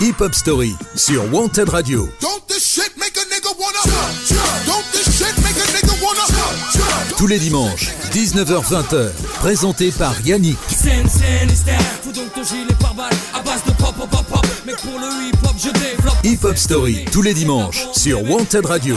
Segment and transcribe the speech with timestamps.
[0.00, 2.08] Hip Hop Story sur Wanted Radio.
[7.16, 10.56] Tous les dimanches, 19h-20h, présenté par Yannick.
[16.22, 18.96] Hip Hop Story, tous les dimanches, sur Wanted Radio.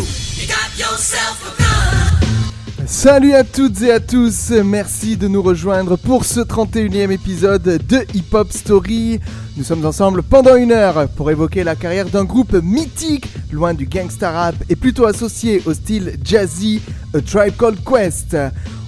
[2.85, 8.05] Salut à toutes et à tous, merci de nous rejoindre pour ce 31e épisode de
[8.13, 9.19] Hip Hop Story.
[9.57, 13.85] Nous sommes ensemble pendant une heure pour évoquer la carrière d'un groupe mythique, loin du
[13.85, 16.81] gangsta rap et plutôt associé au style jazzy,
[17.13, 18.37] A Tribe Called Quest.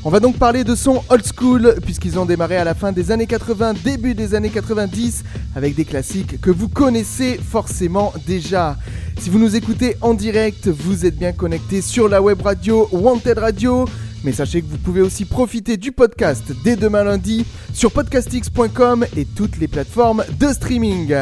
[0.06, 3.12] On va donc parler de son old school, puisqu'ils ont démarré à la fin des
[3.12, 8.78] années 80, début des années 90, avec des classiques que vous connaissez forcément déjà.
[9.20, 13.38] Si vous nous écoutez en direct, vous êtes bien connecté sur la web radio Wanted
[13.38, 13.86] Radio.
[14.24, 19.26] Mais sachez que vous pouvez aussi profiter du podcast dès demain lundi sur podcastx.com et
[19.26, 21.14] toutes les plateformes de streaming.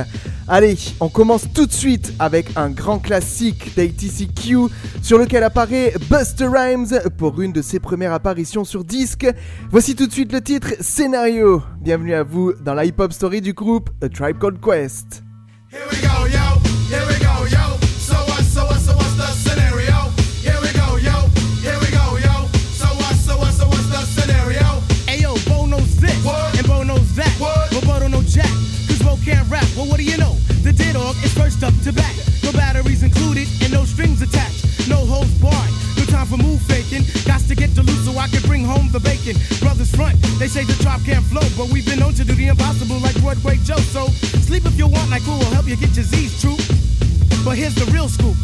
[0.47, 4.69] Allez, on commence tout de suite avec un grand classique d'ATCQ
[5.01, 9.27] sur lequel apparaît Buster Rhymes pour une de ses premières apparitions sur disque.
[9.69, 11.63] Voici tout de suite le titre Scénario.
[11.81, 15.23] Bienvenue à vous dans la hip-hop story du groupe A Tribe Called Quest.
[15.71, 16.50] Here we go, yo.
[31.61, 32.13] First up to bat.
[32.43, 34.89] No batteries included, and no strings attached.
[34.89, 35.71] No hoes barred.
[35.97, 37.03] No time for move faking.
[37.25, 39.35] Got to get to loose so I can bring home the bacon.
[39.59, 42.47] Brothers front, they say the drop can't flow, but we've been known to do the
[42.47, 43.81] impossible like Broadway Joe.
[43.93, 44.07] So
[44.47, 46.57] sleep if you want, like who will help you get your Z's true.
[47.45, 48.35] But here's the real scoop.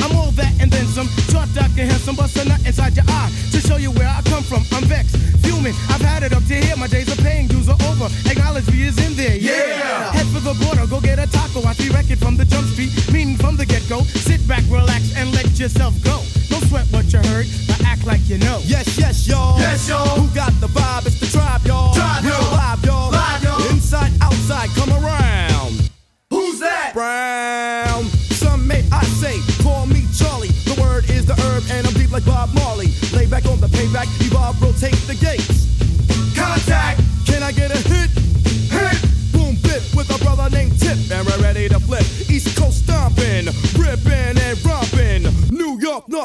[0.00, 1.08] I'm all that and then some.
[1.30, 4.22] Short, dark, and handsome, bust a nut inside your eye to show you where I
[4.22, 4.62] come from.
[4.72, 5.74] I'm vexed, fuming.
[5.90, 6.76] I've had it up to here.
[6.76, 8.06] My days of paying dues are over.
[8.30, 9.36] Acknowledge me is in there.
[9.36, 10.12] Yeah.
[10.12, 11.66] Head for the border, go get a taco.
[11.66, 12.44] I see record from the
[15.66, 16.22] yourself go.
[16.48, 18.60] Don't sweat what you heard, but act like you know.
[18.62, 19.58] Yes, yes, y'all.
[19.58, 20.20] Yes, y'all.
[20.20, 20.65] Who got the the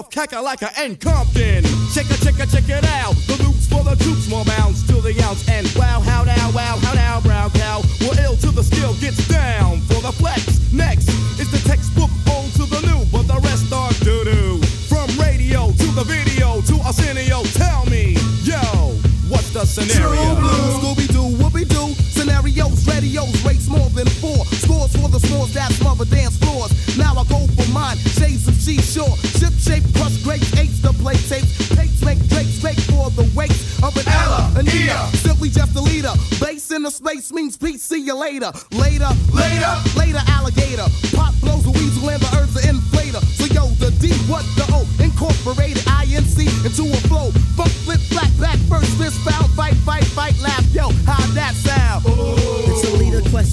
[0.01, 1.63] North, Kakalaka, and Compton.
[1.93, 3.13] Check it, check it, check it out.
[3.27, 5.47] The loops for the troops, more bounds to the ounce.
[5.47, 7.81] And wow, how now, wow, how now, brown cow.
[8.01, 10.73] We're ill till the skill gets down for the flex.
[10.73, 14.57] Next is the textbook old to the new, but the rest are doo doo.
[14.89, 18.97] From radio to the video to Arsenio, tell me, yo,
[19.29, 20.17] what's the scenario?
[20.17, 20.81] True blue.
[20.81, 24.45] Scooby Doo, Whoopi Doo, scenarios, radios, rates more than four.
[24.65, 26.50] Scores for the scores that smother dance floors.
[28.79, 29.15] Seashore.
[29.39, 31.51] Ship shape, crush grapes, eights to play tapes.
[31.75, 35.17] Tapes make drakes fake for the weights of an Ella, Ea.
[35.17, 36.13] Simply just a leader.
[36.39, 38.51] Base in the space means peace, see you later.
[38.71, 39.73] Later, Later.
[39.97, 40.87] later alligator.
[41.15, 43.21] Pop blows a weasel and the herbs are inflator.
[43.35, 44.85] So yo, the D, what the O?
[45.03, 47.31] Incorporated INC into a flow.
[47.57, 50.65] Funk, flip, flat, back, first, fist, foul, fight, fight, fight, laugh.
[50.73, 52.05] Yo, how that sound?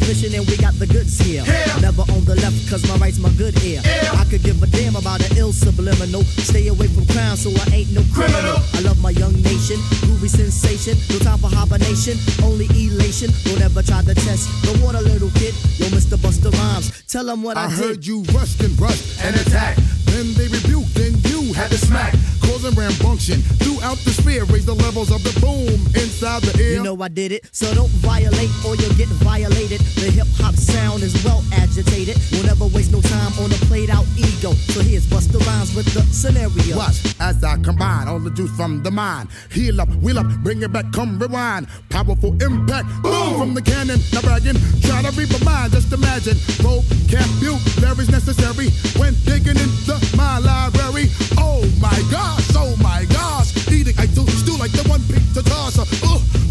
[0.08, 1.44] It's a leader quest mission and we got the goods here.
[1.46, 1.80] Yeah.
[1.80, 3.80] Never on the left cause my right's my good ear.
[3.84, 4.12] Yeah.
[4.16, 6.22] I could give a damn about an ill subliminal.
[6.24, 8.56] Stay away from crime so I ain't no criminal.
[8.56, 8.74] Criminal.
[8.74, 10.96] I love my young nation, groovy sensation.
[11.10, 13.30] No time for hibernation, only elation.
[13.44, 15.54] Don't ever try to test the water, little kid.
[15.76, 16.16] Yo, Mr.
[16.16, 17.78] Busta Rhymes, tell them what I, I did.
[17.78, 19.76] heard you rushed and rushed and attack.
[20.06, 22.14] Then they rebuked, then you Had to smack.
[22.48, 24.44] Causing rambunction throughout the sphere.
[24.44, 26.72] Raise the levels of the boom inside the air.
[26.72, 29.80] You know I did it, so don't violate or you'll get violated.
[30.00, 32.16] The hip hop sound is well agitated.
[32.32, 34.52] We'll never waste no time on a played out ego.
[34.72, 36.76] So here's Busta Rhymes with the scenario.
[36.76, 39.28] Watch as I combine all the juice from the mind.
[39.52, 41.68] Heal up, wheel up, bring it back, come rewind.
[41.90, 44.00] Powerful impact, boom from the cannon.
[44.12, 46.36] Now bragging, try to read my mind, just imagine.
[46.64, 51.10] Vocabulary's necessary when digging into my library.
[51.36, 51.98] Oh my
[52.38, 53.56] gosh, oh my gosh.
[53.68, 55.78] Eating, I do stew like the one pizza toss.
[55.78, 55.84] Uh,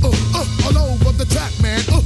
[0.04, 1.82] uh, uh, all over the track, man.
[1.92, 1.97] Uh,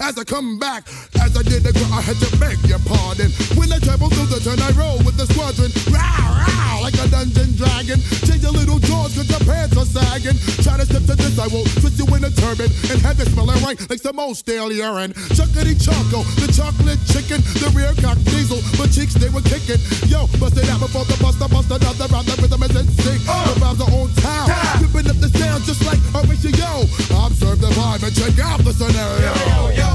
[0.00, 0.86] as I come back.
[1.20, 3.30] As I did the gr- I had to beg your pardon.
[3.58, 5.70] When I travel through the turn, I roll with the squadron.
[5.90, 7.98] Row, row, like a dungeon dragon.
[8.26, 10.38] Change your little jaws cause your pants are sagging.
[10.62, 13.28] Try to step to this, I will twist you in a turban and have it
[13.34, 15.12] smelling right like some old stale urine.
[15.34, 19.80] Chuckity choco, the chocolate chicken, the rear cock diesel, but cheeks they were kicking.
[20.06, 22.26] Yo, bust it out before the buster bust another round.
[22.28, 23.20] The rhythm is in sync.
[23.26, 23.48] Uh.
[23.48, 24.48] The rhymes are on time.
[24.82, 26.86] Ripping up the sound just like a ratio.
[27.24, 29.32] Observe the vibe and check out the scenario.
[29.34, 29.87] Yo, yo.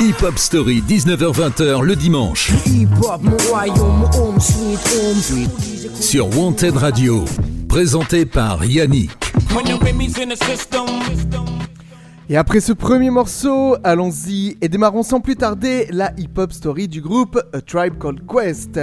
[0.00, 2.52] Hip Hop Story, 19h-20h le dimanche.
[6.00, 7.24] Sur Wanted Radio,
[7.68, 9.33] présenté par Yannick.
[12.28, 17.00] Et après ce premier morceau, allons-y et démarrons sans plus tarder la hip-hop story du
[17.00, 18.80] groupe A Tribe Called Quest.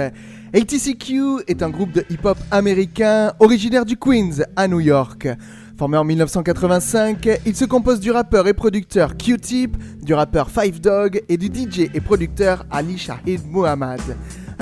[0.54, 5.28] ATCQ est un groupe de hip-hop américain originaire du Queens à New York.
[5.76, 11.22] Formé en 1985, il se compose du rappeur et producteur Q-Tip, du rappeur Five Dog
[11.28, 14.00] et du DJ et producteur Ali Shahid Muhammad.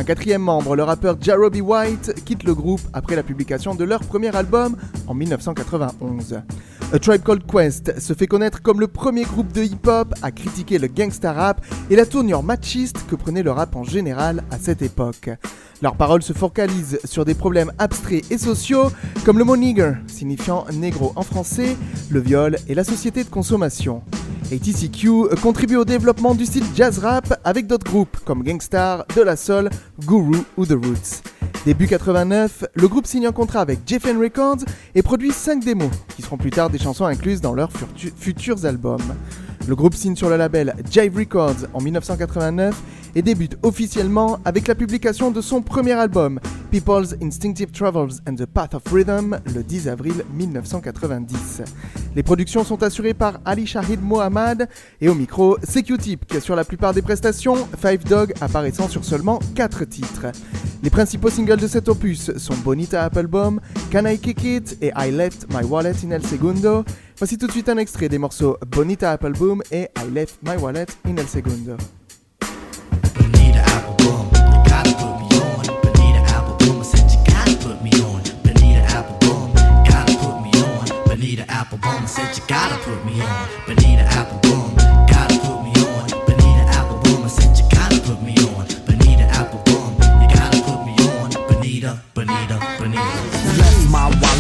[0.00, 4.00] Un quatrième membre, le rappeur Jarobi White, quitte le groupe après la publication de leur
[4.00, 4.74] premier album
[5.06, 6.40] en 1991.
[6.94, 10.78] A Tribe Called Quest se fait connaître comme le premier groupe de hip-hop à critiquer
[10.78, 14.80] le gangsta rap et la tournure machiste que prenait le rap en général à cette
[14.80, 15.28] époque.
[15.82, 18.90] Leurs paroles se focalisent sur des problèmes abstraits et sociaux
[19.24, 21.76] comme le mot nigger, signifiant négro en français,
[22.10, 24.02] le viol et la société de consommation.
[24.52, 29.36] ATCQ contribue au développement du style jazz rap avec d'autres groupes comme Gangstar, De La
[29.36, 29.70] Soul,
[30.06, 31.22] Guru ou The Roots.
[31.64, 36.22] Début 89, le groupe signe un contrat avec Jeffen Records et produit 5 démos, qui
[36.22, 39.14] seront plus tard des chansons incluses dans leurs futu- futurs albums.
[39.68, 42.74] Le groupe signe sur le label Jive Records en 1989
[43.14, 46.40] et débute officiellement avec la publication de son premier album,
[46.70, 51.62] People's Instinctive Travels and the Path of Rhythm, le 10 avril 1990.
[52.14, 54.68] Les productions sont assurées par Ali Shahid Mohammad
[55.00, 59.40] et au micro, c'est Q-Tip assure la plupart des prestations, Five Dog apparaissant sur seulement
[59.54, 60.26] 4 titres.
[60.82, 63.60] Les principaux singles de cet opus sont Bonita Applebaum,
[63.92, 66.84] Can I Kick It et I Left My Wallet in El Segundo.
[67.20, 70.56] Voici tout de suite un extrait des morceaux Bonita Apple Boom et I Left My
[70.56, 71.76] Wallet in El Segundo.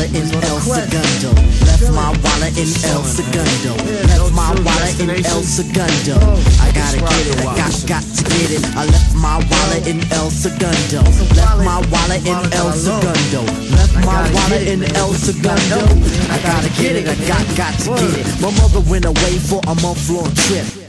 [0.00, 1.30] Wallet in El Segundo.
[1.66, 3.74] Left my wallet in El Segundo.
[4.08, 6.16] Left my wallet in El Segundo.
[6.60, 8.64] I gotta get it, I got, got to get it.
[8.76, 11.02] I left my wallet in El Segundo.
[11.34, 13.42] Left my wallet in El Segundo.
[13.76, 15.78] Left my wallet in El Segundo.
[16.30, 18.40] I gotta get it, I got, got to get it.
[18.40, 20.79] My mother went away for a month long trip.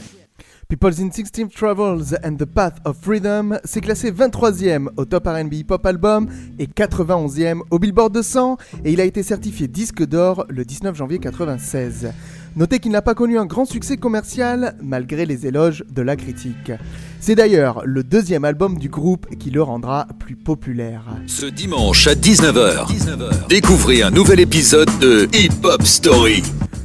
[0.72, 5.66] People's Instinctive Travels and the Path of Freedom s'est classé 23e au Top R&B Hip
[5.68, 6.28] Hop Album
[6.58, 11.18] et 91e au Billboard 200 et il a été certifié disque d'or le 19 janvier
[11.18, 12.12] 96.
[12.56, 16.72] Notez qu'il n'a pas connu un grand succès commercial malgré les éloges de la critique.
[17.20, 21.04] C'est d'ailleurs le deuxième album du groupe qui le rendra plus populaire.
[21.26, 26.42] Ce dimanche à 19h, découvrez un nouvel épisode de Hip Hop Story.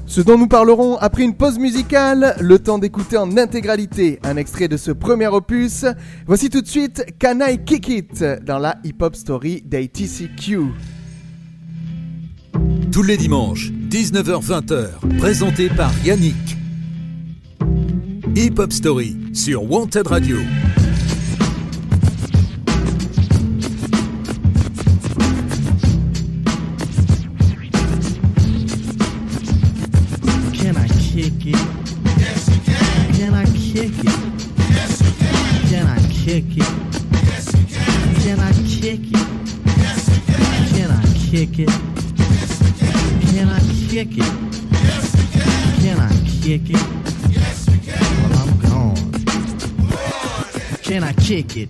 [0.07, 4.69] Ce dont nous parlerons après une pause musicale, le temps d'écouter en intégralité un extrait
[4.69, 5.86] de ce premier opus.
[6.25, 10.59] Voici tout de suite Can I Kick It dans la Hip Hop Story d'ATCQ.
[12.89, 16.57] Tous les dimanches, 19h-20h, présenté par Yannick.
[18.37, 20.37] Hip Hop Story sur Wanted Radio.
[44.06, 44.18] Kick it?
[44.19, 45.81] Yes, you can.
[45.81, 46.11] Can I
[46.42, 46.85] kick it?
[47.31, 47.99] Yes, you can.
[48.30, 49.11] Well, I'm gone.
[50.83, 51.69] Can I kick it?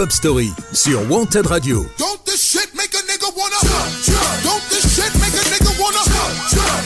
[0.00, 1.86] Hip Hop Story sur Wanted Radio.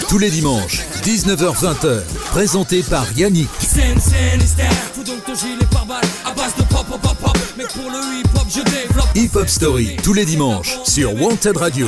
[0.09, 2.02] Tous les dimanches, 19h-20h,
[2.33, 3.49] présenté par Yannick.
[9.14, 11.87] Hip Hop Story, tous les dimanches, sur Wanted Radio.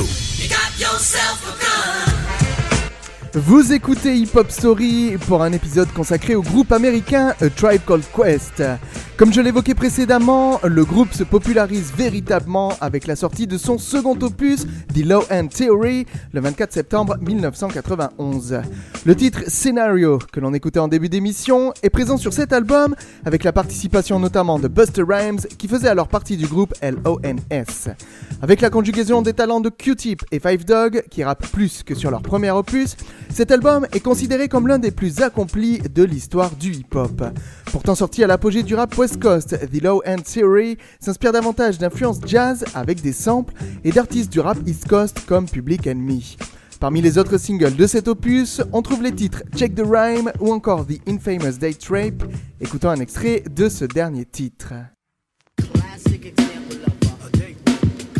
[3.33, 8.05] Vous écoutez Hip Hop Story pour un épisode consacré au groupe américain A Tribe Called
[8.15, 8.63] Quest.
[9.17, 14.15] Comme je l'évoquais précédemment, le groupe se popularise véritablement avec la sortie de son second
[14.21, 18.61] opus, The Low End Theory, le 24 septembre 1991.
[19.07, 22.93] Le titre Scenario, que l'on écoutait en début d'émission, est présent sur cet album
[23.25, 27.95] avec la participation notamment de Buster Rhymes qui faisait alors partie du groupe LONS.
[28.43, 32.11] Avec la conjugaison des talents de Q-Tip et Five Dog qui rappent plus que sur
[32.11, 32.95] leur premier opus,
[33.33, 37.23] cet album est considéré comme l'un des plus accomplis de l'histoire du hip-hop.
[37.71, 42.19] Pourtant sorti à l'apogée du rap West Coast, The Low End Theory s'inspire davantage d'influences
[42.25, 43.53] jazz avec des samples
[43.85, 46.35] et d'artistes du rap East Coast comme Public Enemy.
[46.81, 50.51] Parmi les autres singles de cet opus, on trouve les titres Check the Rhyme ou
[50.51, 52.21] encore The Infamous Date Rape.
[52.59, 54.73] Écoutons un extrait de ce dernier titre.
[55.55, 57.57] Classic example of a, date.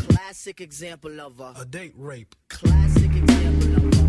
[0.08, 2.34] Classic example of a, date rape.
[2.48, 4.07] classic example of a,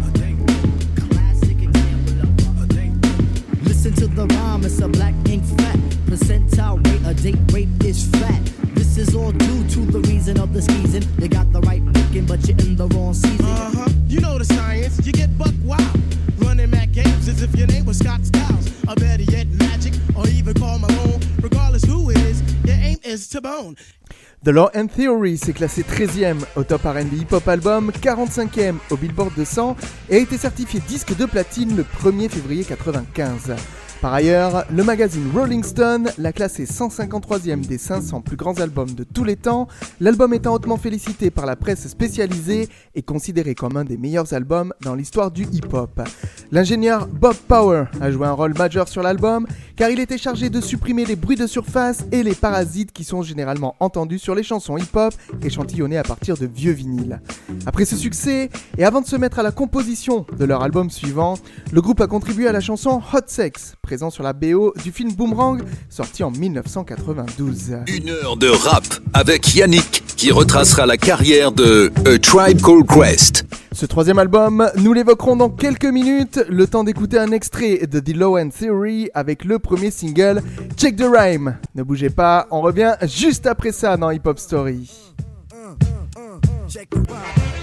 [3.62, 5.76] Listen to the rhyme, it's a black ink fat.
[6.06, 8.44] Percentile rate, a date rape is fat.
[8.74, 11.02] This is all due to the reason of the season.
[11.20, 13.46] You got the right booking, but you're in the wrong season.
[13.46, 13.90] Uh huh.
[14.06, 15.04] You know the science.
[15.06, 16.00] You get buck wild.
[16.38, 18.68] Running Mac games as if your name was Scott Styles.
[18.88, 19.94] Or better yet, Magic.
[20.16, 21.20] Or even Karl Malone.
[21.40, 23.76] Regardless who it is, your aim is to bone.
[24.44, 28.96] The Law and Theory s'est classé 13e au top R&B Hip Hop Album, 45e au
[28.96, 29.76] Billboard 200
[30.10, 33.56] et a été certifié disque de platine le 1er février 95.
[34.00, 39.02] Par ailleurs, le magazine Rolling Stone l'a classé 153e des 500 plus grands albums de
[39.02, 39.66] tous les temps,
[39.98, 44.72] l'album étant hautement félicité par la presse spécialisée et considéré comme un des meilleurs albums
[44.82, 46.00] dans l'histoire du hip-hop.
[46.52, 50.60] L'ingénieur Bob Power a joué un rôle majeur sur l'album car il était chargé de
[50.60, 54.76] supprimer les bruits de surface et les parasites qui sont généralement entendus sur les chansons
[54.76, 55.12] hip-hop
[55.42, 57.20] échantillonnées à partir de vieux vinyles.
[57.66, 61.34] Après ce succès, et avant de se mettre à la composition de leur album suivant,
[61.72, 65.14] le groupe a contribué à la chanson Hot Sex, présent sur la BO du film
[65.14, 67.78] Boomerang, sorti en 1992.
[67.86, 73.46] Une heure de rap avec Yannick qui retracera la carrière de A Tribe Called Quest.
[73.72, 78.14] Ce troisième album, nous l'évoquerons dans quelques minutes, le temps d'écouter un extrait de The
[78.14, 80.42] Low End Theory avec le premier single
[80.76, 81.56] Check the Rhyme.
[81.74, 84.90] Ne bougez pas, on revient juste après ça dans Hip Hop Story.
[86.68, 87.57] Check the ride.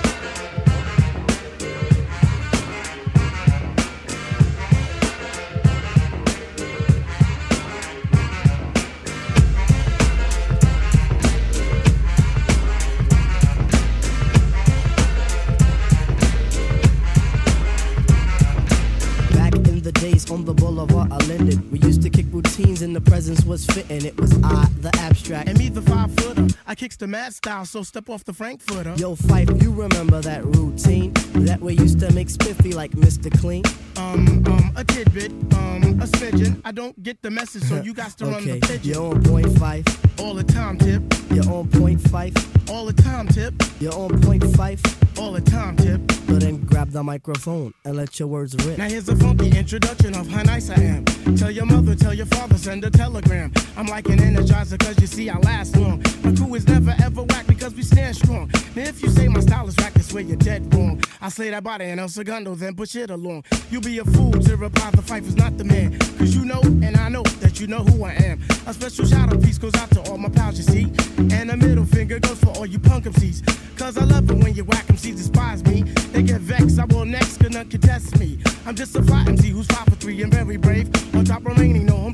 [20.35, 21.71] On the boulevard, I landed.
[21.71, 24.05] We used to kick routines and the presence was fitting.
[24.05, 25.47] It was I, the abstract.
[25.47, 26.54] And me, the five footer.
[26.67, 28.95] I kicks the mad style, so step off the Frankfurter.
[28.97, 31.13] Yo, Phife, you remember that routine?
[31.45, 33.29] That way used to make spiffy like Mr.
[33.39, 33.63] Clean?
[33.97, 36.61] Um, um, a tidbit, um, a smidgen.
[36.65, 38.93] I don't get the message, so you got to run Okay, the pigeon.
[38.93, 39.85] you're on point five.
[40.19, 41.03] All the time, tip.
[41.29, 42.33] You're on point five.
[42.69, 43.53] All the time, tip.
[43.79, 44.81] You're on point five.
[45.19, 46.01] All the time, tip.
[46.25, 48.77] So then grab the microphone and let your words rip.
[48.79, 51.05] Now here's a funky introduction of how nice I am.
[51.37, 53.53] Tell your mother, tell your father, send a telegram.
[53.77, 56.03] I'm like an energizer cause you see I last long.
[56.23, 58.49] My crew is never ever whack because we stand strong.
[58.75, 61.01] Now if you say my style is whack, that's where you're dead wrong.
[61.21, 63.43] I slay that body and El Segundo, then push it along.
[63.69, 65.99] You'll be a fool to reply the fight is not the man.
[66.17, 68.39] Cause you know and I know that you know who I am.
[68.67, 70.91] A special shout out piece goes out to all my pals, you see.
[71.35, 73.77] And a middle finger goes for all you punk MCs.
[73.77, 75.81] Cause I love it when you whack MCs despise me.
[76.13, 78.39] They get vexed, I will next, cause none can test me.
[78.65, 80.87] I'm just a fly MC who's five for three and very brave.
[81.15, 82.13] On top remaining, no home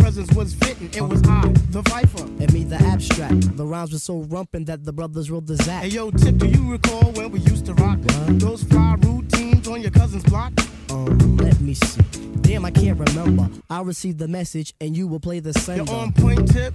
[0.00, 0.90] presence was fitting.
[0.92, 2.22] It was I, the Viper.
[2.22, 3.56] And me, the abstract.
[3.56, 5.82] The rhymes were so rumpin' that the brothers wrote the Zach.
[5.84, 9.82] Hey yo, Tip, do you recall when we used to rock those fly routines on
[9.82, 10.52] your cousin's block?
[10.90, 12.00] Um, let me see.
[12.40, 13.48] Damn, I can't remember.
[13.68, 16.74] I received the message and you will play the You're on point, Tip.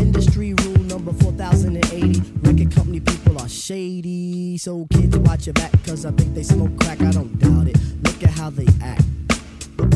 [0.00, 2.20] Industry rule number 4080.
[2.42, 4.56] Record company people are shady.
[4.58, 7.00] So kids watch your back, cause I think they smoke crack.
[7.02, 7.78] I don't doubt it.
[8.02, 9.04] Look at how they act.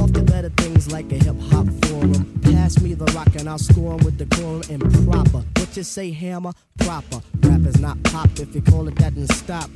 [0.01, 2.41] Off to better things like a hip hop forum.
[2.43, 4.27] Pass me the rock and I'll score 'em with the
[4.71, 5.45] and proper.
[5.57, 6.53] What you say, hammer?
[6.79, 7.21] Proper.
[7.41, 8.29] Rap is not pop.
[8.39, 9.71] If you call it that, and stop.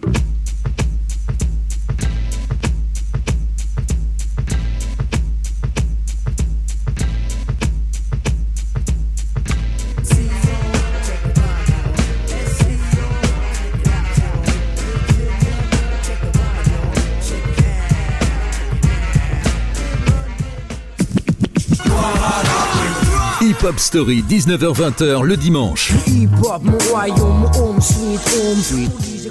[23.61, 25.93] Hip Hop Story, 19h-20h le dimanche.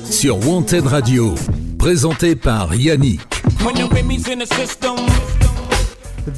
[0.09, 1.33] Sur Wanted Radio.
[1.79, 3.21] Présenté par Yannick.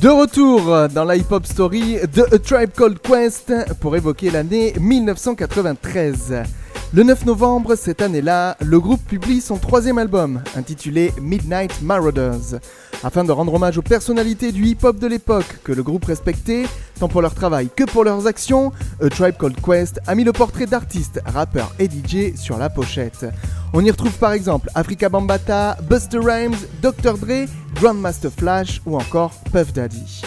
[0.02, 6.44] De retour dans la hip-hop story de A Tribe Called Quest pour évoquer l'année 1993.
[6.92, 12.60] Le 9 novembre cette année-là, le groupe publie son troisième album, intitulé Midnight Marauders.
[13.04, 16.66] Afin de rendre hommage aux personnalités du hip-hop de l'époque que le groupe respectait,
[17.00, 18.72] tant pour leur travail que pour leurs actions,
[19.04, 23.28] A Tribe Called Quest a mis le portrait d'artistes, rappeurs et DJ sur la pochette.
[23.74, 27.20] On y retrouve par exemple Africa Bambata, Buster Rhymes, Dr.
[27.20, 30.24] Dre, Grandmaster Flash ou encore Puff Daddy.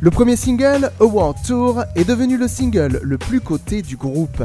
[0.00, 4.42] Le premier single, A World Tour, est devenu le single le plus coté du groupe.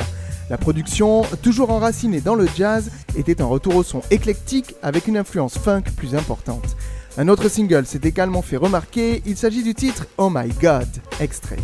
[0.52, 5.16] La production, toujours enracinée dans le jazz, était un retour au son éclectique avec une
[5.16, 6.76] influence funk plus importante.
[7.18, 10.90] Un autre single s'est également fait remarquer, il s'agit du titre Oh My God,
[11.22, 11.56] extrait.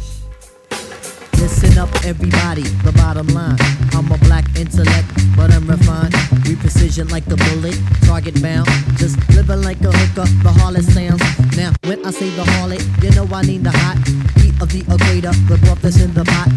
[1.34, 2.64] Listen up, everybody.
[2.86, 3.58] The bottom line.
[3.92, 6.16] I'm a black intellect, but I'm refined.
[6.48, 8.70] We precision like the bullet, target bound.
[8.98, 11.22] Just living like a hooker, the harlot sounds.
[11.58, 13.98] Now, when I say the harlot, you know I need the hot
[14.40, 15.34] heat of the equator.
[15.50, 16.48] The broth that's in the pot.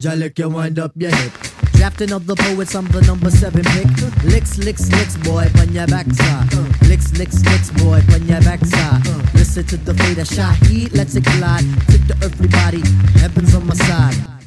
[0.00, 1.32] Jalik, you wind up your hip.
[1.72, 4.22] Drafting of the poets, I'm the number seven pick.
[4.22, 6.54] Licks, licks, licks, boy, on your backside.
[6.82, 9.04] Licks, licks, licks, boy, on your backside.
[9.34, 11.64] Listen to the fate of Shaheed, let's it glide.
[11.90, 12.80] Tip the earthly body,
[13.18, 14.37] heaven's on my side.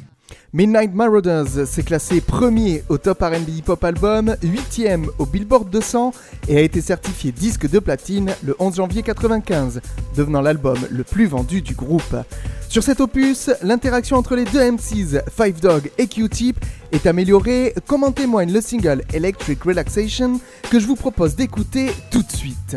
[0.54, 6.12] Midnight Marauders s'est classé premier au top RB Hip Hop Album, 8ème au Billboard 200
[6.46, 9.80] et a été certifié disque de platine le 11 janvier 95,
[10.14, 12.16] devenant l'album le plus vendu du groupe.
[12.68, 16.62] Sur cet opus, l'interaction entre les deux MCs, Five Dog et Q-Tip,
[16.92, 20.38] est améliorée, comme en témoigne le single Electric Relaxation
[20.70, 22.76] que je vous propose d'écouter tout de suite.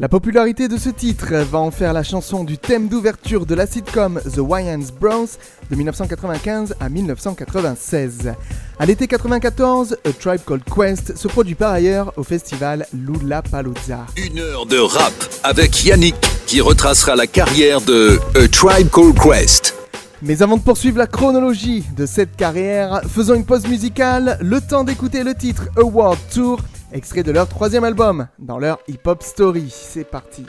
[0.00, 3.64] La popularité de ce titre va en faire la chanson du thème d'ouverture de la
[3.64, 5.28] sitcom The Wayans Bros
[5.70, 8.32] de 1995 à 1996.
[8.80, 14.06] À l'été 94, A Tribe Called Quest se produit par ailleurs au festival Lollapalooza.
[14.16, 15.12] Une heure de rap
[15.44, 16.16] avec Yannick
[16.48, 19.76] qui retracera la carrière de A Tribe Called Quest.
[20.22, 24.82] Mais avant de poursuivre la chronologie de cette carrière, faisons une pause musicale, le temps
[24.82, 26.58] d'écouter le titre Award Tour,
[26.94, 29.68] extrait de leur troisième album, dans leur hip-hop story.
[29.70, 30.46] C'est parti.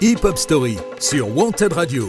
[0.00, 2.08] Hip Hop Story sur Wanted Radio.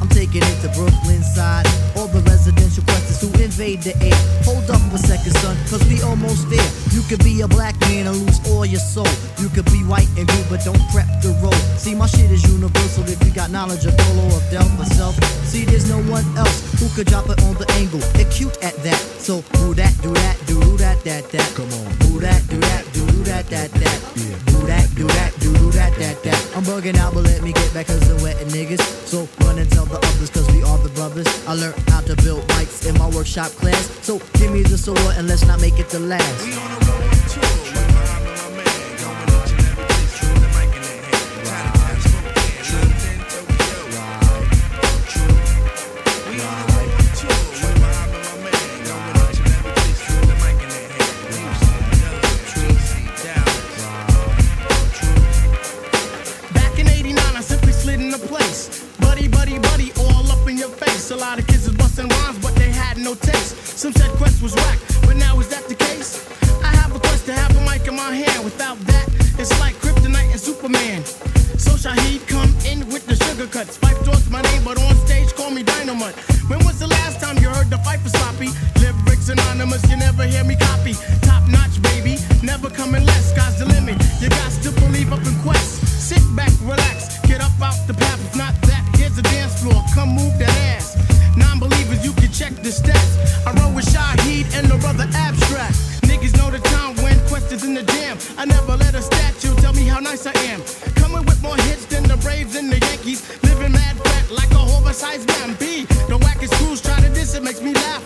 [0.00, 1.66] I'm taking it to Brooklyn side.
[1.96, 4.18] All the residential questions who invade the air.
[4.44, 6.70] Hold up a second, son, cause we almost there.
[6.94, 9.10] You could be a black man and lose all your soul.
[9.38, 11.58] You could be white and blue, but don't prep the road.
[11.76, 15.14] See, my shit is universal if you got knowledge of Dolo or Del myself.
[15.44, 18.00] See, there's no one else who could drop it on the angle.
[18.14, 18.28] They're
[18.62, 19.00] at that.
[19.18, 21.48] So, do that, do that, do that, that, that.
[21.54, 21.88] Come on.
[21.98, 24.00] Do that, do that, do do that, that, that.
[24.14, 26.56] Do that, do that, do do that, that, that.
[26.56, 28.80] I'm bugging out, but let me get back cause I'm wetting niggas.
[29.06, 31.26] So, run and tell the others cause we are the brothers.
[31.46, 33.90] I learned how to build bikes in my workshop class.
[34.02, 37.77] So, give me the sword and let's not make it the last.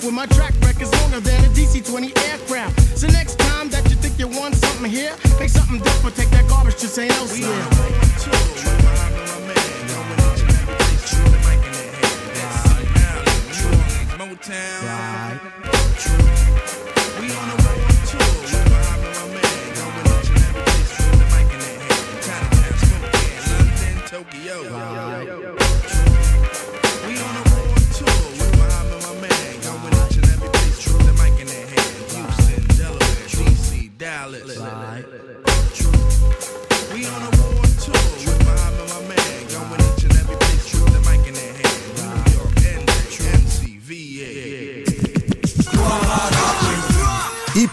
[0.03, 2.99] When my track record's longer than a DC-20 aircraft.
[2.99, 6.17] So next time that you think you want something here, make something different.
[6.17, 7.09] Take that garbage to St.
[7.13, 8.03] Elsewhere.
[14.43, 14.82] on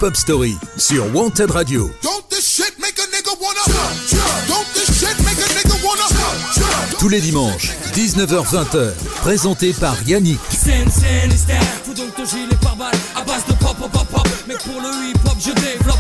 [0.10, 1.92] Pop-Up Story sur Wanted Radio.
[6.98, 10.40] Tous les dimanches, 19h-20h, présenté par Yannick.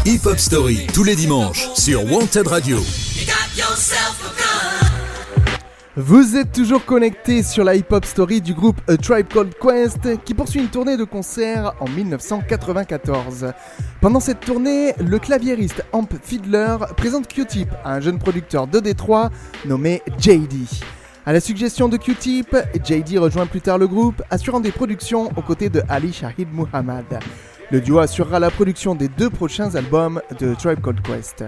[0.06, 2.80] Hip-Hop Story, tous les dimanches, sur Wanted Radio.
[6.02, 10.34] Vous êtes toujours connecté sur la hip-hop story du groupe A Tribe Called Quest qui
[10.34, 13.52] poursuit une tournée de concerts en 1994.
[14.00, 19.30] Pendant cette tournée, le claviériste Amp Fiddler présente Q-Tip à un jeune producteur de Détroit
[19.66, 20.70] nommé JD.
[21.26, 25.42] À la suggestion de Q-Tip, JD rejoint plus tard le groupe, assurant des productions aux
[25.42, 27.20] côtés de Ali Shahid Muhammad.
[27.72, 31.44] Le duo assurera la production des deux prochains albums de Tribe Called Quest.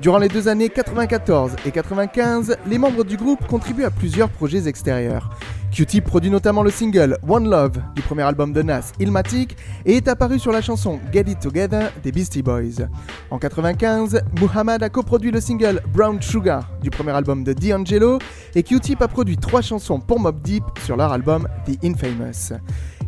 [0.00, 4.68] Durant les deux années 94 et 95, les membres du groupe contribuent à plusieurs projets
[4.68, 5.28] extérieurs.
[5.72, 10.06] Q-Tip produit notamment le single One Love du premier album de Nas, Ilmatic, et est
[10.06, 12.86] apparu sur la chanson Get It Together des Beastie Boys.
[13.32, 18.20] En 95, Muhammad a coproduit le single Brown Sugar du premier album de D'Angelo,
[18.54, 22.54] et Q-Tip a produit trois chansons pour Mob Deep sur leur album The Infamous.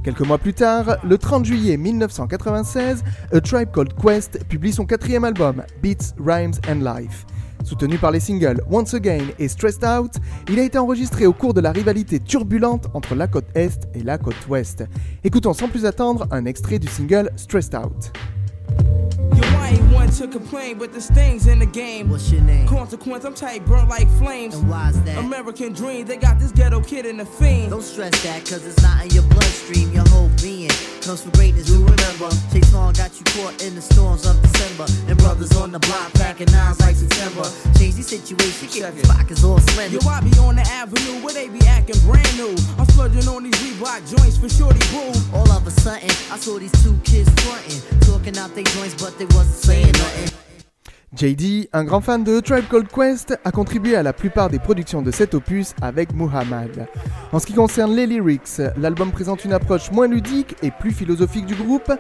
[0.09, 5.23] Quelques mois plus tard, le 30 juillet 1996, A Tribe Called Quest publie son quatrième
[5.23, 7.27] album, Beats, Rhymes and Life.
[7.63, 10.13] Soutenu par les singles Once Again et Stressed Out,
[10.49, 14.03] il a été enregistré au cours de la rivalité turbulente entre la côte Est et
[14.03, 14.87] la côte Ouest.
[15.25, 18.11] Écoutons sans plus attendre un extrait du single Stressed Out.
[19.93, 22.11] One to complain, but the stings in the game.
[22.11, 22.67] What's your name?
[22.67, 24.55] Consequence, I'm tight, burnt like flames.
[24.55, 25.19] And why's that?
[25.19, 27.71] American dream, they got this ghetto kid in the fiend.
[27.71, 29.91] Don't stress that, cause it's not in your bloodstream.
[29.93, 30.71] Your whole being
[31.09, 32.29] comes from greatness, you remember.
[32.53, 34.85] Chase Long got you caught in the storms of December.
[35.09, 37.49] And brothers on the block packing nines like September.
[37.79, 39.97] Change the situation, keep the pockets all slender.
[39.97, 42.53] Yo, I be on the avenue where they be acting brand new.
[42.77, 45.17] I'm splurging on these Reebok joints for shorty boo.
[45.33, 49.17] All of a sudden, I saw these two kids frontin', talking out their joints, but
[49.17, 50.48] they wasn't saying nothing.
[51.17, 55.01] JD, un grand fan de Tribe Called Quest, a contribué à la plupart des productions
[55.01, 56.87] de cet opus avec Muhammad.
[57.33, 61.47] En ce qui concerne les lyrics, l'album présente une approche moins ludique et plus philosophique
[61.47, 61.91] du groupe.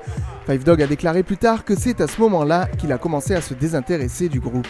[0.46, 3.40] Five Dog a déclaré plus tard que c'est à ce moment-là qu'il a commencé à
[3.40, 4.68] se désintéresser du groupe.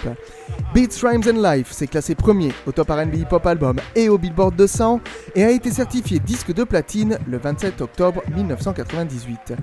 [0.73, 4.19] Beats, Rhymes and Life s'est classé premier au Top R&B Hip Hop Album et au
[4.19, 5.01] Billboard 200
[5.35, 9.55] et a été certifié disque de platine le 27 octobre 1998.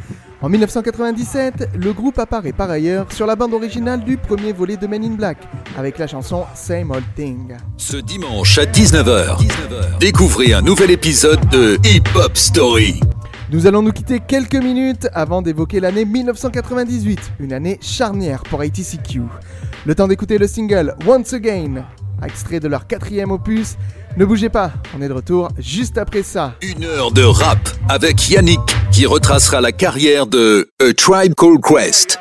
[0.46, 4.86] En 1997, le groupe apparaît par ailleurs sur la bande originale du premier volet de
[4.86, 5.40] Men in Black
[5.76, 7.56] avec la chanson Same Old Thing.
[7.78, 9.40] Ce dimanche à 19h,
[10.00, 13.00] découvrez un nouvel épisode de Hip Hop Story.
[13.52, 19.24] Nous allons nous quitter quelques minutes avant d'évoquer l'année 1998, une année charnière pour ITCQ.
[19.88, 21.86] Le temps d'écouter le single Once Again,
[22.24, 23.78] extrait de leur quatrième opus.
[24.16, 26.54] Ne bougez pas, on est de retour juste après ça.
[26.62, 32.18] Une heure de rap avec Yannick qui retracera la carrière de A Tribe Called Quest.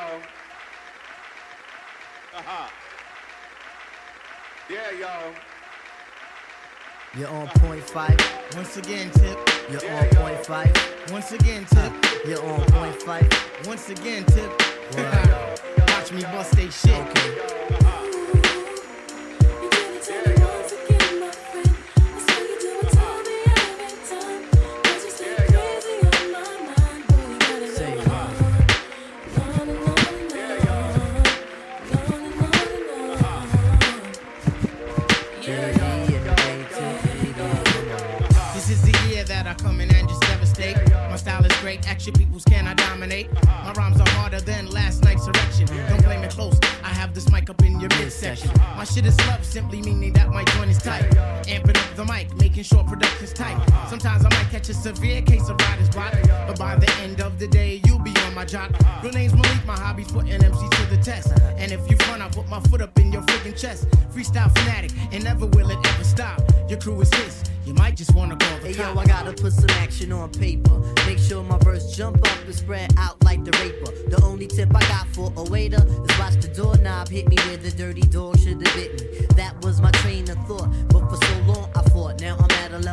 [41.65, 43.33] Great, action peoples can I dominate.
[43.47, 45.65] My rhymes are harder than last night's erection.
[45.89, 48.51] Don't blame it close, I have this mic up in your midsection.
[48.77, 51.05] My shit is love, simply meaning that my joint is tight.
[51.47, 53.57] Amping up the mic, making sure production's tight.
[53.89, 56.13] Sometimes I might catch a severe case of writer's block,
[56.47, 58.75] but by the end of the day, you'll be my job.
[59.03, 61.33] Real name's Malik, my hobby's putting MCs to the test.
[61.57, 63.89] And if you front, I put my foot up in your freaking chest.
[64.13, 66.43] Freestyle fanatic, and never will it ever stop.
[66.69, 67.45] Your crew is this.
[67.65, 68.99] you might just wanna call the Hey yo.
[68.99, 70.81] I gotta put some action on paper.
[71.07, 73.93] Make sure my verse jump up and spread out like the raper.
[74.11, 77.57] The only tip I got for a waiter is watch the doorknob hit me where
[77.57, 79.27] the dirty dog should have bit me.
[79.37, 81.44] That was my train of thought, but for so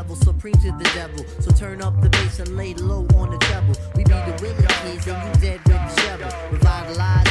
[0.02, 1.24] level supreme to the devil.
[1.42, 3.76] So turn up the bass and lay low on the treble.
[3.96, 6.32] We be the willing kids and you dead with the shovel.
[6.52, 7.28] Revitalize,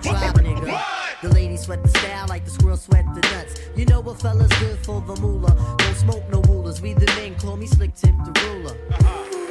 [0.00, 0.80] tribe, nigga.
[1.22, 3.60] The ladies sweat the style like the squirrel sweat the nuts.
[3.74, 5.76] You know what fella's good for the moolah.
[5.78, 6.80] Don't smoke no rulers.
[6.80, 9.43] We the men call me slick tip the ruler.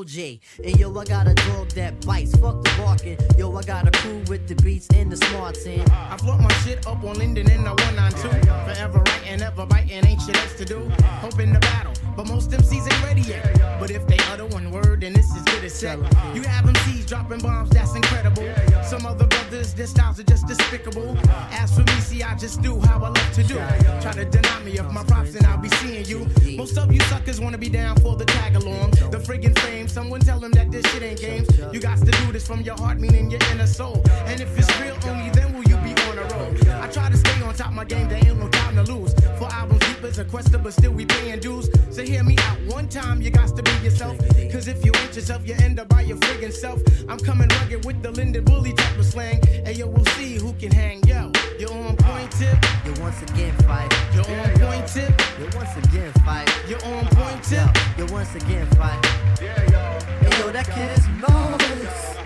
[0.00, 0.40] OJ.
[0.64, 2.32] And yo, I got a dog that bites.
[2.36, 3.18] Fuck the barking.
[3.36, 5.80] Yo, I got a crew with the beats and the smarts in.
[5.90, 8.28] I float my shit up on Linden in the 192.
[8.48, 10.88] Forever writing, ever biting, ain't shit else to do.
[11.20, 13.44] Hoping to battle, but most MCs ain't ready yet.
[13.78, 15.98] But if they utter one word, then this is good as set.
[16.34, 18.48] You have MCs dropping bombs, that's incredible.
[18.84, 21.16] Some other brothers, their styles are just despicable.
[21.50, 23.54] As for me, I just do how I love to do.
[24.00, 26.26] Try to deny me of my props, and I'll be seeing you.
[26.56, 28.90] Most of you suckers wanna be down for the tag along.
[29.10, 31.48] The friggin' fame, someone tell them that this shit ain't games.
[31.72, 34.02] You got to do this from your heart, meaning your inner soul.
[34.26, 36.82] And if it's real, only then will you be on a roll.
[36.82, 39.14] I try to stay on top my game, there ain't no time to lose.
[39.38, 41.68] For albums deep as a quester, but still we paying dues.
[41.90, 44.18] So hear me out one time, you got to be yourself.
[44.52, 46.80] Cause if you ain't yourself, you end up by your friggin' self.
[47.08, 49.40] I'm coming rugged with the Linden Bully type of slang.
[49.64, 51.02] And yo, we'll see who can hang.
[51.06, 51.29] Yo,
[51.60, 53.92] you're on point tip, You once again fight.
[54.14, 56.48] you're on point tip, You once again fight.
[56.66, 57.68] you're on point tip.
[57.98, 58.98] You once again fight.
[59.42, 59.98] Yeah, yo.
[60.26, 62.16] Hey, yo, that kid is marvelous.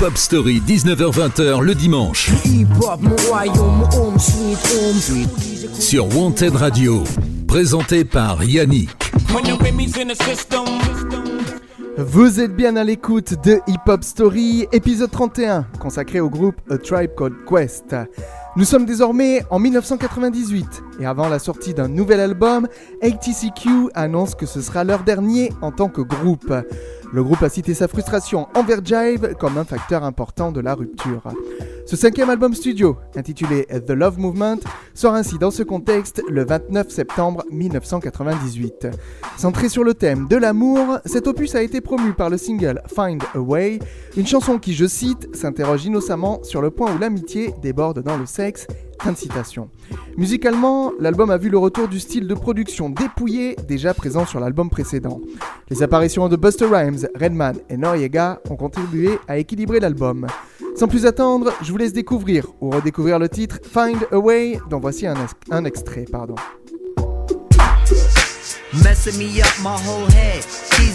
[0.00, 2.30] Hip Hop Story, 19h-20h le dimanche.
[5.78, 7.04] Sur Wanted Radio.
[7.46, 8.88] Présenté par Yannick.
[11.98, 16.78] Vous êtes bien à l'écoute de Hip Hop Story, épisode 31, consacré au groupe A
[16.78, 17.94] Tribe Called Quest.
[18.56, 22.66] Nous sommes désormais en 1998 et avant la sortie d'un nouvel album,
[23.02, 26.54] ATCQ annonce que ce sera leur dernier en tant que groupe.
[27.12, 31.22] Le groupe a cité sa frustration envers Jive comme un facteur important de la rupture.
[31.84, 34.58] Ce cinquième album studio, intitulé The Love Movement,
[34.94, 38.86] sort ainsi dans ce contexte le 29 septembre 1998.
[39.36, 43.20] Centré sur le thème de l'amour, cet opus a été promu par le single Find
[43.34, 43.80] a Way,
[44.16, 48.26] une chanson qui, je cite, s'interroge innocemment sur le point où l'amitié déborde dans le
[48.26, 48.68] sexe.
[50.16, 54.68] Musicalement, l'album a vu le retour du style de production dépouillé déjà présent sur l'album
[54.70, 55.20] précédent.
[55.70, 60.26] Les apparitions de Buster Rhymes, Redman et Noriega ont contribué à équilibrer l'album.
[60.76, 64.80] Sans plus attendre, je vous laisse découvrir ou redécouvrir le titre Find a Way, dont
[64.80, 66.04] voici un, ex- un extrait.
[66.10, 66.34] Pardon.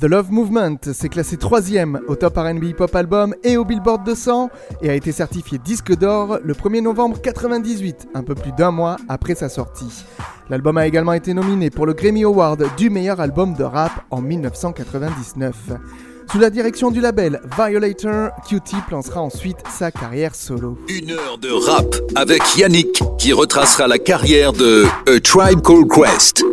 [0.00, 4.02] The Love Movement s'est classé troisième au Top R&B Hip Hop Album et au Billboard
[4.02, 4.48] 200
[4.80, 8.96] et a été certifié disque d'or le 1er novembre 98, un peu plus d'un mois
[9.10, 10.06] après sa sortie.
[10.48, 14.22] L'album a également été nominé pour le Grammy Award du meilleur album de rap en
[14.22, 15.54] 1999.
[16.30, 20.78] Sous la direction du label Violator, Q-Tip lancera ensuite sa carrière solo.
[20.88, 26.44] Une heure de rap avec Yannick qui retracera la carrière de A Tribe Called Quest.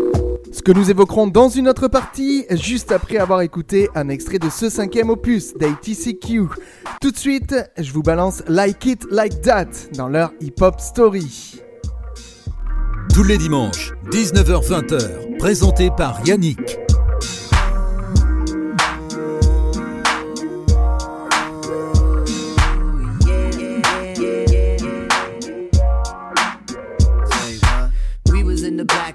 [0.51, 4.49] Ce que nous évoquerons dans une autre partie, juste après avoir écouté un extrait de
[4.49, 6.47] ce cinquième opus d'ATCQ.
[6.99, 11.61] Tout de suite, je vous balance Like It Like That dans leur hip-hop story.
[13.13, 15.37] Tous les dimanches, 19h-20h.
[15.37, 16.79] Présenté par Yannick.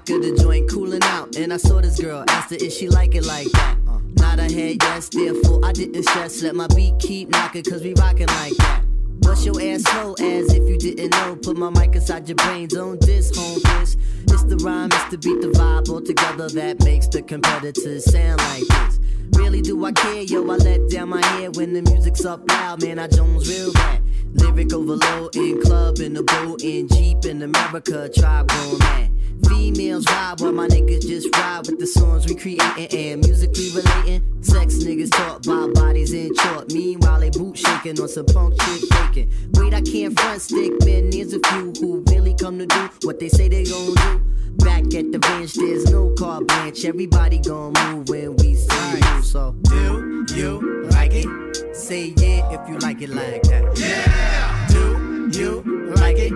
[0.03, 2.23] Back of the joint cooling out, and I saw this girl.
[2.27, 3.77] Asked her if she like it like that.
[3.87, 6.41] Uh, nod her head yes, therefore I didn't stress.
[6.41, 8.83] Let my beat keep knocking, cause we rockin' like that.
[9.21, 11.37] Bust your ass slow as if you didn't know.
[11.37, 13.95] Put my mic inside your brain, don't this home this.
[14.27, 18.41] It's the rhyme, it's the beat, the vibe all together that makes the competitors sound
[18.41, 18.99] like this.
[19.37, 20.43] Really do I care, yo?
[20.49, 22.99] I let down my hair when the music's up loud, man.
[22.99, 24.01] I Jones real bad.
[24.33, 29.12] Lyric overload in club, in the boat, in Jeep, in America, tribe going mad.
[29.47, 34.21] Females ride while my niggas just ride with the songs we creating and musically relating.
[34.41, 36.71] Sex niggas talk about bodies in short.
[36.71, 39.31] Meanwhile, they boot shaking on some punk shit faking.
[39.53, 41.09] Wait, I can't front stick, man.
[41.09, 44.21] There's a few who really come to do what they say they gon' do.
[44.57, 46.85] Back at the bench, there's no car blanche.
[46.85, 49.55] Everybody gon' move when we say move, so.
[49.63, 51.75] do you like it?
[51.75, 53.77] Say yeah if you like it like that.
[53.77, 54.67] Yeah.
[54.69, 56.31] Do you like it?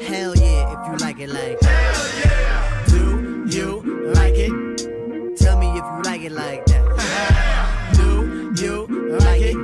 [0.00, 1.65] Hell yeah if you like it like that.
[6.26, 7.92] It like that.
[7.94, 8.86] Do you
[9.20, 9.56] like it?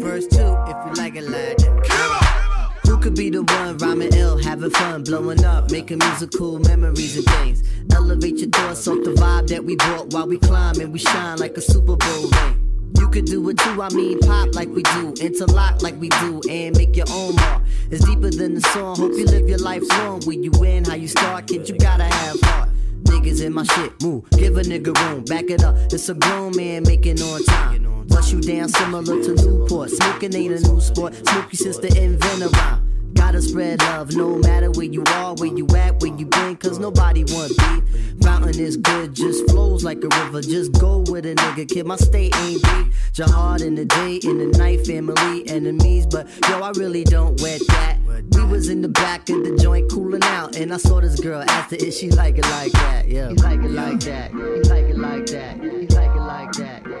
[0.00, 2.80] Verse two if you like it like that.
[2.86, 7.24] Who could be the one rhyming ill, having fun, blowing up, making musical memories and
[7.24, 7.62] things?
[7.94, 11.38] Elevate your thoughts off the vibe that we brought while we climb and we shine
[11.38, 12.92] like a Super Bowl ring.
[12.98, 16.42] You could do it too, I mean pop like we do, interlock like we do,
[16.50, 17.62] and make your own mark.
[17.90, 18.96] It's deeper than the song.
[18.96, 20.20] Hope you live your life long.
[20.22, 22.68] Where you win, how you start, kid, you gotta have heart.
[23.04, 25.76] Niggas in my shit, move, give a nigga room, back it up.
[25.92, 28.06] It's a grown man making on time.
[28.08, 29.90] Bust you down similar to Newport.
[29.90, 31.14] Smoking ain't a new sport.
[31.14, 32.91] Smokey sister invent a rhyme.
[33.14, 36.78] Gotta spread love no matter where you are, where you at, where you been, cause
[36.78, 38.14] nobody want beef.
[38.22, 40.40] Fountain is good, just flows like a river.
[40.40, 41.86] Just go with a nigga, kid.
[41.86, 42.92] My state ain't deep.
[43.12, 46.06] Jihad in the day, in the night, family, enemies.
[46.06, 47.98] But yo, I really don't wet that.
[48.32, 51.42] We was in the back of the joint cooling out, and I saw this girl
[51.42, 53.08] ask her if she like it like that.
[53.08, 54.32] Yeah, you like it like that.
[54.32, 55.62] You like it like that.
[55.62, 56.91] You like it like that.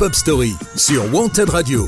[0.00, 1.86] Hip-Hop Story sur Wanted Radio.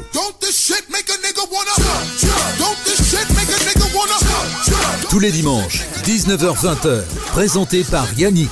[5.08, 8.50] Tous les dimanches, 19h-20h, présenté par Yannick.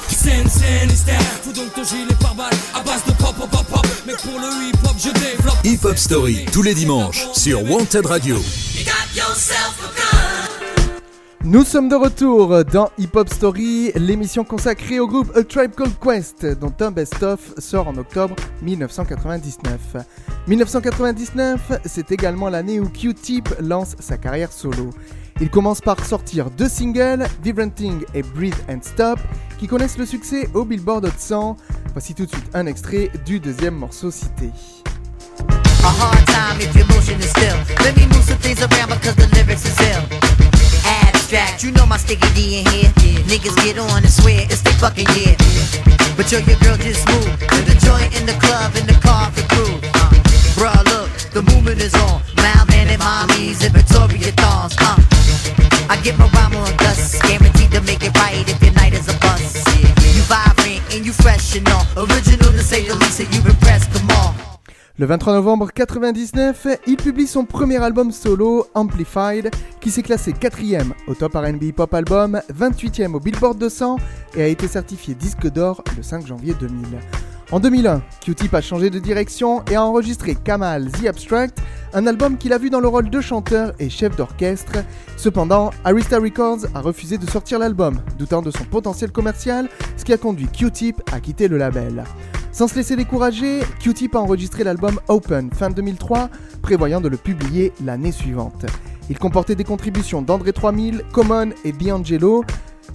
[5.65, 8.39] Hip-Hop Story, tous les dimanches, sur Wanted Radio.
[11.43, 15.99] Nous sommes de retour dans Hip Hop Story, l'émission consacrée au groupe A Tribe Called
[15.99, 19.97] Quest, dont un best-of sort en octobre 1999.
[20.47, 24.91] 1999, c'est également l'année où Q-Tip lance sa carrière solo.
[25.41, 29.18] Il commence par sortir deux singles, Different Thing et Breathe and Stop,
[29.59, 31.57] qui connaissent le succès au Billboard Hot 100.
[31.95, 34.51] Voici tout de suite un extrait du deuxième morceau cité.
[41.31, 42.91] You know my sticky D in here.
[43.31, 45.39] Niggas get on and swear it's the fucking year.
[46.16, 49.31] But yo, your girl just moved to the joint in the club in the car
[49.31, 49.78] for crew.
[49.95, 50.11] Uh,
[50.59, 52.18] bruh, look, the movement is on.
[52.35, 54.74] Malman and mommies and Victoria thongs.
[54.83, 54.99] Uh,
[55.87, 59.07] I get my rhyme on dust, guaranteed to make it right if your night is
[59.07, 59.55] a bust.
[59.78, 61.87] You vibrant and you fresh and all.
[61.95, 64.50] Original to say the least, and you impressed, come on.
[65.01, 70.93] Le 23 novembre 99, il publie son premier album solo, Amplified, qui s'est classé 4ème
[71.07, 73.97] au Top R&B Pop Album, 28ème au Billboard 200
[74.37, 76.99] et a été certifié disque d'or le 5 janvier 2000.
[77.53, 81.61] En 2001, Q-Tip a changé de direction et a enregistré Kamal The Abstract,
[81.93, 84.85] un album qu'il a vu dans le rôle de chanteur et chef d'orchestre.
[85.17, 90.13] Cependant, Arista Records a refusé de sortir l'album, doutant de son potentiel commercial, ce qui
[90.13, 92.05] a conduit Q-Tip à quitter le label.
[92.53, 96.31] Sans se laisser décourager, Q-Tip a enregistré l'album Open fin 2003,
[96.63, 98.65] prévoyant de le publier l'année suivante.
[99.09, 102.45] Il comportait des contributions d'André 3000, Common et D'Angelo.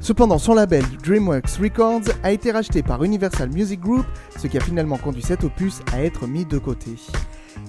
[0.06, 4.06] Cependant, son label DreamWorks Records a été racheté par Universal Music Group,
[4.38, 6.92] ce qui a finalement conduit cet opus à être mis de côté.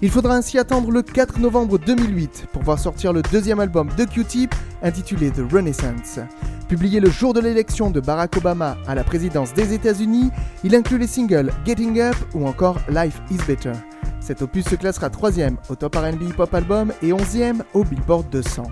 [0.02, 4.04] Il faudra ainsi attendre le 4 novembre 2008 pour voir sortir le deuxième album de
[4.04, 6.18] Q-Tip intitulé The Renaissance.
[6.68, 10.30] Publié le jour de l'élection de Barack Obama à la présidence des États-Unis,
[10.62, 13.72] il inclut les singles Getting Up ou encore Life is Better.
[14.20, 18.64] Cet opus se classera 3ème au Top R&B Pop Album et 11ème au Billboard 200.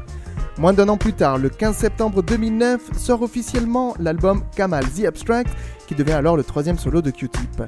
[0.57, 5.50] Moins d'un an plus tard, le 15 septembre 2009, sort officiellement l'album Kamal The Abstract,
[5.88, 7.62] qui devient alors le troisième solo de Q-Tip.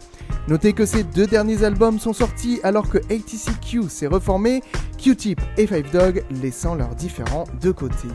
[0.47, 4.63] Notez que ces deux derniers albums sont sortis alors que ATCQ s'est reformé,
[4.99, 8.09] Q-Tip et Five Dog laissant leurs différends de côté.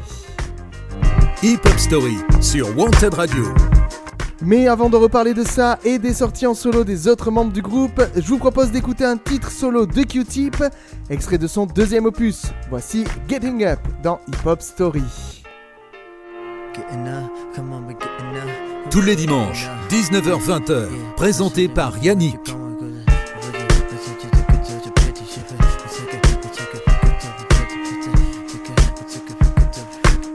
[1.43, 3.81] Hip Hop Story sur Wanted Radio.
[4.44, 7.62] Mais avant de reparler de ça et des sorties en solo des autres membres du
[7.62, 10.64] groupe, je vous propose d'écouter un titre solo de Q-Tip,
[11.12, 12.46] extrait de son deuxième opus.
[12.70, 15.44] Voici Getting Up dans Hip Hop Story.
[18.89, 22.39] Tous les dimanches, 19h-20h, présenté par Yannick.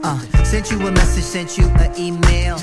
[0.03, 2.55] Uh, sent you a message, sent you an email.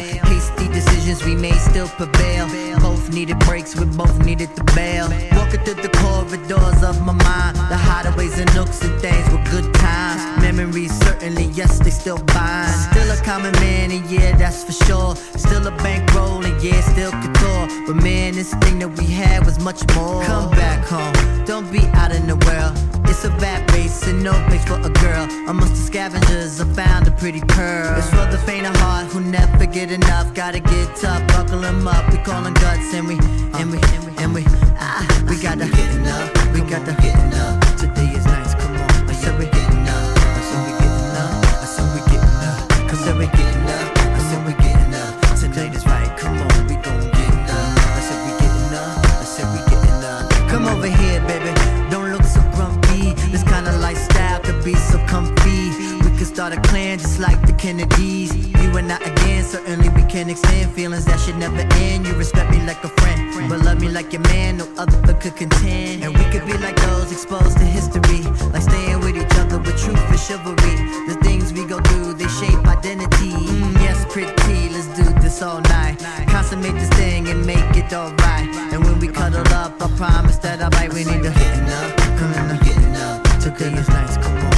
[0.75, 2.49] Decisions we made still prevail.
[2.81, 5.34] both needed breaks, we both needed to bail.
[5.55, 9.73] Walking through the corridors of my mind, the hideaways and nooks and things were good
[9.75, 10.43] times.
[10.43, 12.75] Memories certainly, yes, they still bind.
[12.91, 15.15] Still a common man, and yeah, that's for sure.
[15.15, 17.69] Still a bankroll, and yeah, still couture.
[17.87, 20.25] But man, this thing that we had was much more.
[20.25, 22.75] Come back home, don't be out in the world.
[23.09, 25.29] It's a bad race and no place for a girl.
[25.47, 27.97] Amongst the scavengers, I found a pretty pearl.
[27.97, 30.35] It's for the faint of heart who never get enough.
[30.35, 32.11] Gotta get tough, buckle 'em up.
[32.11, 33.19] We callin' guts and we,
[33.55, 33.79] and we,
[34.19, 34.43] and we,
[34.81, 36.55] ah, we gotta get enough.
[36.55, 37.77] We gotta get enough.
[37.77, 39.11] Today is nice, come on.
[39.11, 40.17] I said we getting up.
[40.17, 41.45] I said we getting up.
[41.61, 42.73] I said we getting up.
[42.73, 43.93] I said we getting up.
[44.01, 45.13] I said we getting up.
[45.37, 47.77] Tonight is right, come on, we gon' get up.
[47.77, 49.05] I said we getting up.
[49.05, 50.49] I said we getting up.
[50.49, 51.53] Come over here, baby.
[51.91, 53.13] Don't look so grumpy.
[53.31, 55.77] This kind of lifestyle could be so comfy.
[56.03, 58.35] We could start a clan just like the Kennedys.
[58.35, 62.07] You and I again, certainly we can extend feelings that should never end.
[62.07, 64.59] You respect me like a friend, but love me like your man.
[64.59, 66.05] No other could contend.
[66.05, 69.77] And we could be like those exposed to history, like staying with each other with
[69.77, 70.77] truth and chivalry.
[71.11, 73.35] The things we go do, they shape identity.
[73.35, 75.99] Mm, yes, pretty, let's do this all night.
[76.29, 78.49] Consummate this thing and make it alright.
[78.73, 80.93] And when we cuddle up, I promise that I'll bite.
[80.95, 83.19] We need to getting up, come on, getting up.
[83.43, 84.54] Today is nice, come on.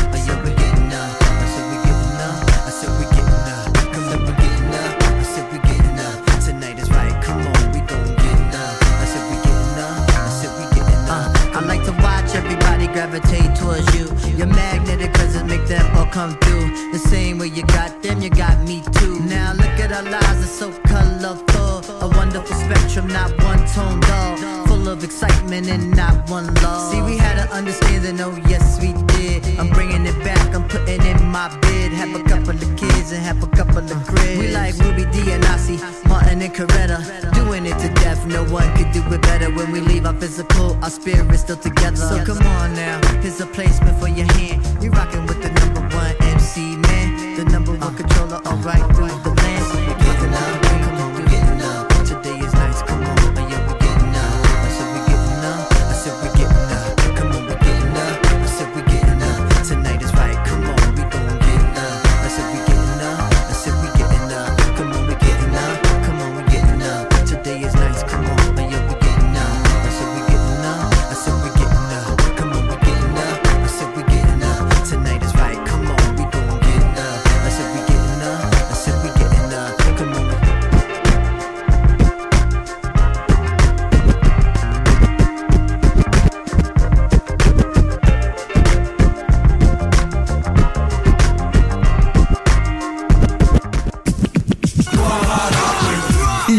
[12.97, 14.07] Gravitate towards you.
[14.39, 16.93] You're magnetic cause it make them all come through.
[16.93, 19.21] The same way you got them, you got me too.
[19.21, 21.85] Now look at our lives, it's so colorful.
[22.01, 24.66] A wonderful spectrum, not one tone dull.
[24.87, 26.93] Of excitement and not one lull.
[26.93, 29.59] See, we had an understanding, oh yes we did.
[29.59, 31.91] I'm bringing it back, I'm putting in my bid.
[31.91, 34.39] Have a couple of kids and have a couple of cribs.
[34.39, 35.79] We like Ruby Dee and Nasi,
[36.09, 37.03] Martin and Coretta.
[37.35, 39.53] Doing it to death, no one could do it better.
[39.53, 41.97] When we leave our physical, our spirit's still together.
[41.97, 44.63] So come on now, here's a placement for your hand.
[44.81, 48.87] We rocking with the number one MC man, the number one controller, alright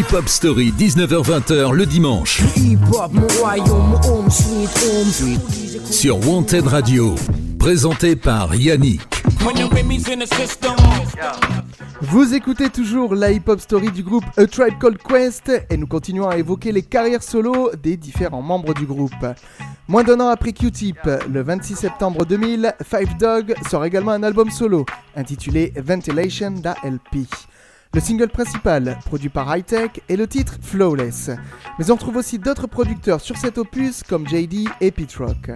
[0.08, 2.40] Hip Hop Story, 19h-20h le dimanche.
[5.90, 7.14] Sur Wanted Radio.
[7.58, 9.02] Présenté par Yannick.
[12.00, 16.28] Vous écoutez toujours la hip-hop story du groupe A Tribe Called Quest et nous continuons
[16.28, 19.26] à évoquer les carrières solo des différents membres du groupe.
[19.88, 21.00] Moins d'un an après Q-Tip,
[21.30, 24.86] le 26 septembre 2000, Five Dog sort également un album solo
[25.16, 26.54] intitulé Ventilation
[26.84, 27.26] LP.
[27.94, 31.30] Le single principal, produit par Hightech, est le titre Flawless.
[31.78, 35.50] Mais on trouve aussi d'autres producteurs sur cet opus comme JD et Pete Rock.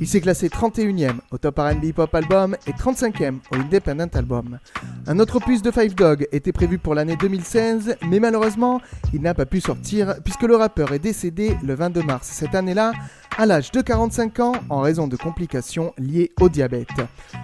[0.00, 4.58] Il s'est classé 31e au Top R&B Hip Hop Album et 35e au Independent Album.
[5.06, 8.80] Un autre opus de Five Dog était prévu pour l'année 2016, mais malheureusement,
[9.14, 12.92] il n'a pas pu sortir puisque le rappeur est décédé le 22 mars cette année-là,
[13.38, 16.88] à l'âge de 45 ans en raison de complications liées au diabète.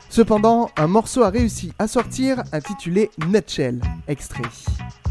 [0.09, 3.81] Cependant, un morceau a réussi à sortir intitulé Nutshell.
[4.41, 5.02] extrait.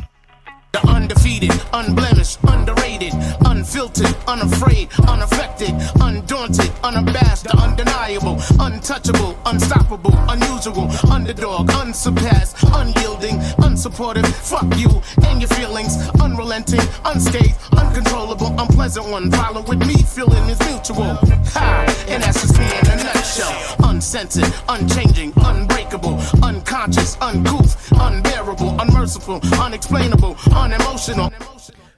[0.71, 3.11] The undefeated, unblemished, underrated,
[3.45, 14.25] unfiltered, unafraid, unaffected, undaunted, unabashed, the undeniable, untouchable, unstoppable, unusual, underdog, unsurpassed, unyielding, unsupportive.
[14.27, 19.29] Fuck you and your feelings, unrelenting, unscathed, uncontrollable, unpleasant one.
[19.29, 21.19] Follow with me, feeling is mutual.
[21.51, 22.05] Ha!
[22.07, 23.75] And that's just me in a nutshell.
[23.89, 30.60] Uncensored, unchanging, unbreakable, unconscious, uncouth, unbearable, unmerciful, unexplainable, unemotional.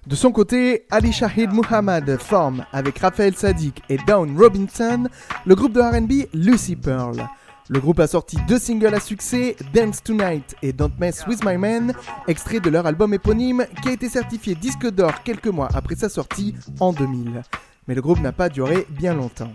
[0.06, 5.08] De son côté, Ali Shahid Muhammad forme avec Raphaël Sadiq et Dawn Robinson
[5.46, 7.28] le groupe de RB Lucy Pearl.
[7.70, 11.58] Le groupe a sorti deux singles à succès, Dance Tonight et Don't Mess With My
[11.58, 11.94] Man,
[12.28, 16.10] extrait de leur album éponyme qui a été certifié disque d'or quelques mois après sa
[16.10, 17.42] sortie en 2000.
[17.88, 19.54] Mais le groupe n'a pas duré bien longtemps.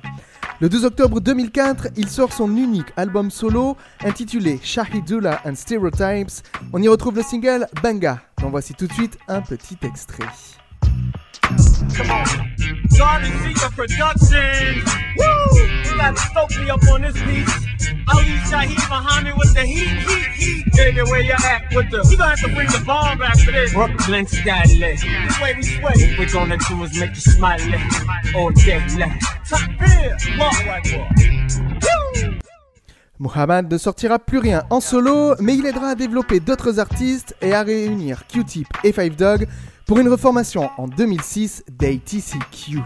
[0.60, 6.42] Le 12 octobre 2004, il sort son unique album solo intitulé Shahidullah and Stereotypes.
[6.72, 10.26] On y retrouve le single Banga, dont voici tout de suite un petit extrait.
[11.94, 12.26] Come on.
[12.96, 14.84] Garden Seeker Productions.
[15.16, 15.58] Woo!
[15.84, 17.68] You gotta stoke me up on this piece.
[18.08, 20.64] Ali Shaheed Muhammad with the heat, heat, heat.
[20.74, 22.06] Baby, where you at with the?
[22.10, 23.72] You gonna have to bring the bomb back for this.
[23.72, 24.66] Brooklyn style.
[24.66, 25.82] The way we sway.
[25.82, 27.60] What we gonna do is make you smile
[28.36, 29.18] all day long.
[29.48, 30.16] Top here.
[30.38, 31.10] Walk like walk.
[31.82, 32.38] Woo!
[33.18, 37.52] Muhammad ne sortira plus rien en solo, mais il aidera à développer d'autres artistes et
[37.52, 39.48] à réunir Q-Tip et Five Dog
[39.88, 42.80] pour une reformation en 2006 d'ATCQ.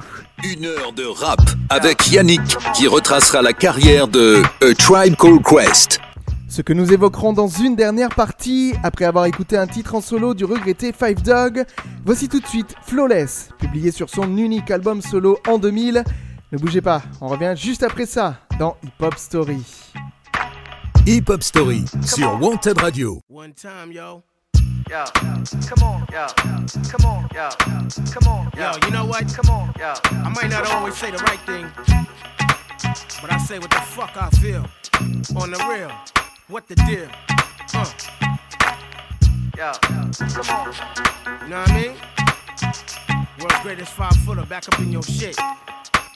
[0.44, 2.40] Une heure de rap avec Yannick
[2.74, 6.00] qui retracera la carrière de A Tribe Called Quest.
[6.48, 10.32] Ce que nous évoquerons dans une dernière partie, après avoir écouté un titre en solo
[10.32, 11.64] du regretté Five Dog,
[12.04, 16.04] voici tout de suite Flawless, publié sur son unique album solo en 2000.
[16.52, 19.62] Ne bougez pas, on revient juste après ça dans Hip Hop Story.
[21.06, 23.20] Hip Hop Story sur Wanted Radio.
[23.28, 24.22] One time, yo.
[24.90, 25.04] Yo,
[25.66, 26.26] come on, yo,
[26.90, 27.48] come on, yo,
[28.12, 29.26] come on, Yo, you know what?
[29.34, 29.94] come on, yo.
[30.04, 31.66] I might not always say the right thing,
[33.22, 34.66] but I say what the fuck I feel.
[35.40, 35.90] On the real,
[36.48, 37.08] what the deal?
[37.74, 37.90] Uh,
[39.56, 39.72] Yo,
[40.28, 40.74] come on.
[41.42, 41.94] you know what I mean?
[43.40, 45.36] World's greatest five footer back up in your shit.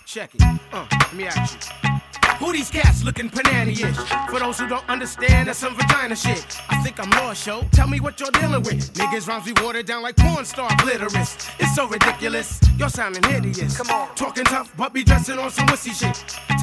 [0.05, 0.43] Check it.
[0.73, 1.91] Uh, let me ask you.
[2.39, 3.97] Who these cats looking panani-ish?
[4.31, 6.61] For those who don't understand, that's some vagina shit.
[6.69, 7.63] I think I'm lost, yo.
[7.73, 8.93] Tell me what you're dealing with.
[8.95, 11.51] Niggas rhymes be watered down like porn star glitterous.
[11.59, 12.61] It's so ridiculous.
[12.79, 13.77] You're sounding hideous.
[13.77, 14.15] Come on.
[14.15, 16.15] Talking tough, but be dressing on some wussy shit.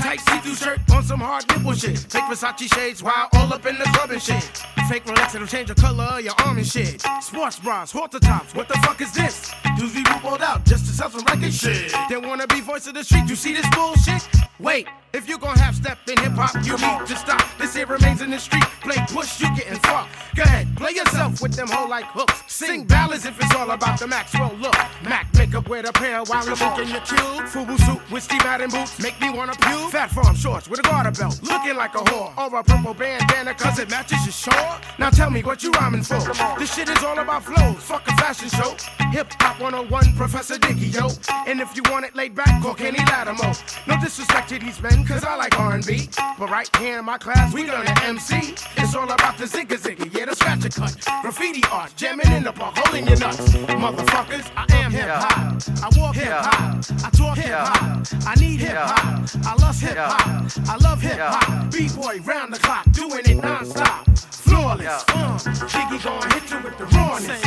[0.01, 1.97] Tight see-through shirt on some hard nipple shit.
[1.97, 4.43] Fake Versace shades while all up in the club and shit.
[4.89, 7.01] Fake Rolex that'll change the color of your arm and shit.
[7.21, 8.53] Sports bras, halter tops.
[8.53, 9.51] What the fuck is this?
[9.77, 11.93] Dudes be pulled out just to sell some record shit.
[12.09, 13.27] They wanna be voice of the street.
[13.27, 14.27] You see this bullshit?
[14.59, 17.41] Wait, if you gon' have step in hip hop, you need to stop.
[17.57, 18.63] This here remains in the street.
[18.81, 20.07] Play push, you getting far.
[20.35, 22.43] Go ahead, play yourself with them whole like hooks.
[22.47, 24.75] Sing ballads if it's all about the Maxwell look.
[25.03, 27.45] Mac makeup with a pair while I'm looking your cube.
[27.49, 29.91] Fubu suit with Steve Madden boots make me wanna puke.
[29.91, 32.37] Fat farm shorts with a garter belt, looking like a whore.
[32.37, 34.79] Or a purple bandana cause it matches your shore.
[34.99, 36.19] Now tell me what you rhyming for.
[36.59, 37.77] This shit is all about flows.
[37.77, 38.75] Fuck a fashion show.
[39.11, 41.09] Hip Hop 101, Professor Dicky, yo.
[41.45, 43.53] And if you want it laid back, call Kenny Lattimore.
[43.85, 46.09] No disrespect to these men, cause I like R&B.
[46.37, 48.55] But right here in my class, we learn to MC.
[48.77, 50.95] It's all about the zigga zigga, yeah, the scratch a cut.
[51.21, 53.39] Graffiti art, jamming in the park, holding your nuts.
[53.39, 55.61] Motherfuckers, I am hip hop.
[55.83, 56.83] I walk hip hop.
[57.05, 58.27] I talk hip hop.
[58.27, 59.29] I need hip hop.
[59.45, 60.69] I love hip hop.
[60.69, 61.71] I love hip hop.
[61.71, 64.05] B-boy round the clock, doing it non-stop.
[64.17, 65.03] Flawless.
[65.09, 65.37] Uh,
[65.67, 67.41] Jiggy gon' hit you with the rawness.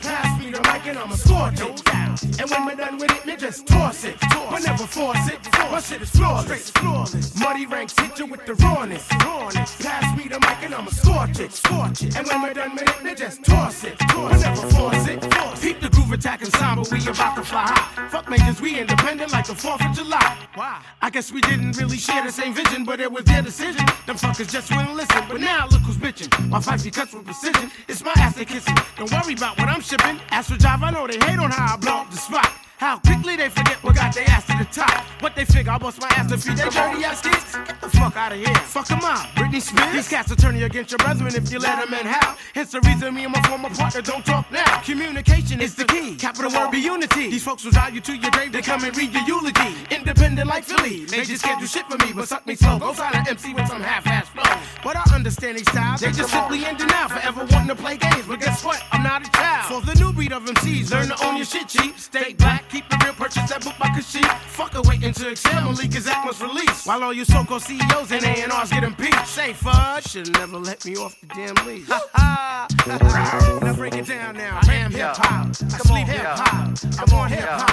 [0.00, 1.91] Pass me the mic and I'ma score it.
[2.40, 4.16] And when we're done with it, me just toss it.
[4.20, 5.40] But never force it.
[5.70, 6.70] My shit is flawless.
[6.70, 7.38] flawless.
[7.38, 9.08] Muddy ranks hit you with the rawness.
[9.24, 9.76] rawness.
[9.82, 11.52] Pass me the mic and I'ma scorch it.
[11.52, 12.16] Scorch it.
[12.16, 13.98] And when we're done with it, me just toss it.
[13.98, 15.20] But never force it.
[15.62, 18.08] Keep the groove attacking samba, we about to fly high.
[18.08, 20.36] Fuck makers, we independent like the 4th of July.
[20.54, 20.82] Why?
[21.00, 23.86] I guess we didn't really share the same vision, but it was their decision.
[24.06, 25.24] Them fuckers just wouldn't listen.
[25.28, 26.48] But now look who's bitching.
[26.48, 27.70] My feisty cuts with precision.
[27.88, 28.74] It's my ass they kissing.
[28.98, 30.18] Don't worry about what I'm shipping.
[30.42, 32.71] For job, I know they hate on how I blow up the spot.
[32.82, 35.04] How quickly they forget what got their ass to the top.
[35.22, 37.54] What they figure, I bust my ass to feed their dirty ass kids.
[37.54, 38.56] Get the fuck out of here.
[38.66, 39.24] Fuck them out.
[39.36, 39.92] Britney Spears.
[39.92, 42.34] These cats will turn you against your brethren if you let them in how.
[42.52, 44.80] Hence the reason me and my former partner don't talk now.
[44.80, 46.16] Communication is the key.
[46.16, 47.30] Capital word be unity.
[47.30, 48.50] These folks will drive you to your grave.
[48.50, 49.76] They come and read your eulogy.
[49.92, 51.04] Independent like Philly.
[51.04, 52.80] They just can't do shit for me, but suck me slow.
[52.80, 54.58] Go silent MC with some half-ass flow.
[54.82, 56.00] But I understand these styles.
[56.00, 57.10] They just simply in denial.
[57.10, 58.26] Forever wanting to play games.
[58.26, 58.82] But guess what?
[58.90, 59.66] I'm not a child.
[59.70, 61.96] For the new breed of MCs, learn to own your shit cheap.
[61.96, 64.24] Stay black, keep the real purchase that book by Kashif.
[64.48, 66.86] Fuck a waiting to excel when Leak is that must release.
[66.86, 69.26] While all you so-called CEOs and A&Rs get impeached.
[69.26, 71.88] Say fudge, should've never let me off the damn leash.
[71.88, 74.58] Now break it down now.
[74.62, 75.48] I am hip hop.
[75.48, 76.78] I sleep hip hop.
[76.98, 77.70] I'm on hip hop.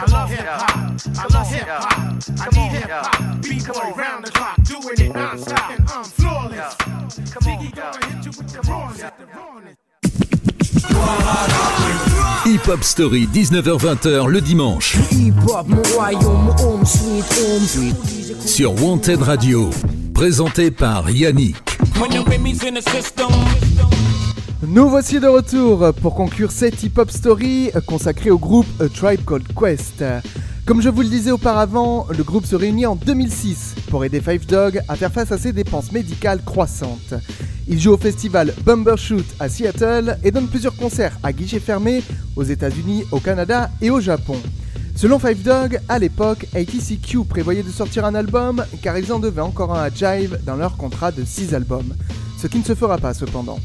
[0.00, 1.00] I love hip hop.
[1.16, 2.22] I love hip hop.
[2.40, 3.42] I need hip hop.
[3.42, 5.70] B-boy round the clock, doing it non-stop.
[5.70, 6.74] And I'm flawless.
[7.46, 9.00] Biggie gonna hit you with the rawness.
[9.00, 9.76] The rawness.
[12.46, 14.96] Hip Hop Story, 19h-20h le dimanche.
[18.46, 19.68] Sur Wanted Radio.
[20.14, 21.56] Présenté par Yannick.
[24.66, 29.46] Nous voici de retour pour conclure cette hip-hop story consacrée au groupe A Tribe Called
[29.54, 30.02] Quest.
[30.66, 34.46] Comme je vous le disais auparavant, le groupe se réunit en 2006 pour aider Five
[34.46, 37.14] Dog à faire face à ses dépenses médicales croissantes.
[37.66, 42.02] Il joue au festival Bumbershoot à Seattle et donne plusieurs concerts à guichet fermé
[42.36, 44.36] aux États-Unis, au Canada et au Japon.
[44.94, 49.40] Selon Five Dog, à l'époque, ATCQ prévoyait de sortir un album car ils en devaient
[49.40, 51.94] encore un à Jive dans leur contrat de 6 albums.
[52.38, 53.58] Ce qui ne se fera pas cependant.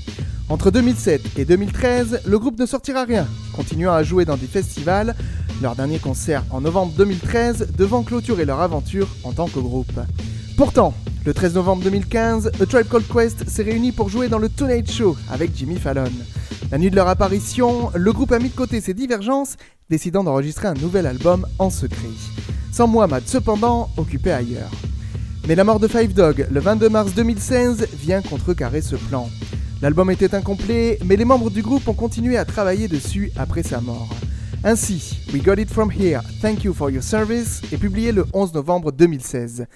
[0.48, 5.16] Entre 2007 et 2013, le groupe ne sortira rien, continuant à jouer dans des festivals,
[5.62, 10.00] leur dernier concert en novembre 2013 devant clôturer leur aventure en tant que groupe.
[10.58, 10.94] Pourtant,
[11.26, 14.92] le 13 novembre 2015, A Tribe Called Quest s'est réuni pour jouer dans le Tonight
[14.92, 16.12] Show avec Jimmy Fallon.
[16.72, 19.56] La nuit de leur apparition, le groupe a mis de côté ses divergences,
[19.90, 22.08] décidant d'enregistrer un nouvel album en secret.
[22.72, 24.72] Sans Muhammad cependant occupé ailleurs.
[25.48, 29.30] Mais la mort de Five Dog le 22 mars 2016 vient contrecarrer ce plan.
[29.82, 33.82] L'album était incomplet, mais les membres du groupe ont continué à travailler dessus après sa
[33.82, 34.10] mort.
[34.68, 38.52] Ainsi, We Got It From Here, Thank You For Your Service est publié le 11
[38.56, 39.68] novembre 2016.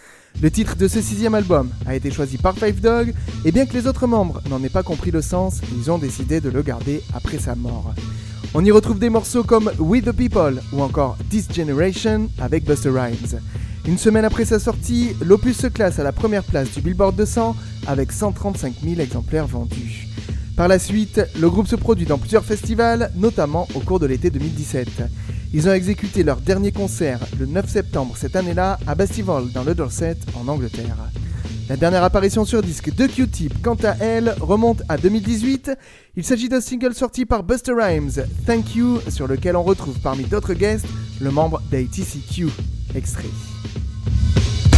[0.42, 3.14] Le titre de ce sixième album a été choisi par Five Dog,
[3.46, 6.42] et bien que les autres membres n'en aient pas compris le sens, ils ont décidé
[6.42, 7.94] de le garder après sa mort.
[8.56, 12.90] On y retrouve des morceaux comme We the People ou encore This Generation avec Buster
[12.90, 13.40] Rhymes.
[13.88, 17.56] Une semaine après sa sortie, l'opus se classe à la première place du Billboard 200
[17.86, 20.08] avec 135 000 exemplaires vendus.
[20.60, 24.30] Par la suite, le groupe se produit dans plusieurs festivals, notamment au cours de l'été
[24.30, 24.89] 2017.
[25.53, 29.74] Ils ont exécuté leur dernier concert le 9 septembre cette année-là à Bastival dans le
[29.74, 30.97] Dorset en Angleterre.
[31.70, 35.72] La dernière apparition sur disque de Q-Tip, quant à elle, remonte à 2018.
[36.18, 40.26] Il s'agit d'un single sorti par Buster Rhymes, Thank You, sur lequel on retrouve parmi
[40.26, 40.88] d'autres guests
[41.22, 42.47] le membre d'ATCQ.
[42.95, 43.30] Extrait.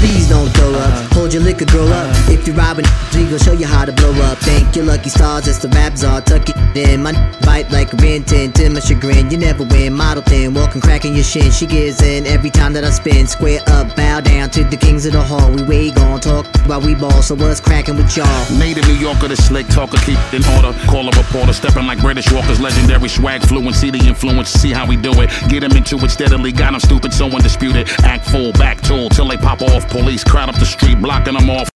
[0.01, 1.13] Please don't throw up.
[1.13, 2.09] Hold your liquor, grow up.
[2.27, 4.39] If you're robbing, we gon' show you how to blow up.
[4.39, 7.03] Thank your lucky stars, it's the raps all tuck it in.
[7.03, 7.13] My
[7.45, 9.29] bite like a rin tin, to my chagrin.
[9.29, 11.51] You never win, model thin, walking cracking your shin.
[11.51, 13.27] She gives in every time that I spin.
[13.27, 15.51] Square up, bow down to the kings of the hall.
[15.51, 17.21] We way gon' talk while we ball.
[17.21, 18.57] So what's cracking with y'all?
[18.57, 20.73] Native New Yorker, the slick talker, keep in order.
[20.87, 24.49] Call a reporter, stepping like British Walkers, legendary swag, fluency, the influence.
[24.49, 25.29] See how we do it.
[25.47, 26.51] Get him into it steadily.
[26.51, 27.87] Got him stupid, so undisputed.
[28.03, 29.90] Act full, back tool till they pop off.
[29.91, 31.67] Police crowd up the street, blocking them off.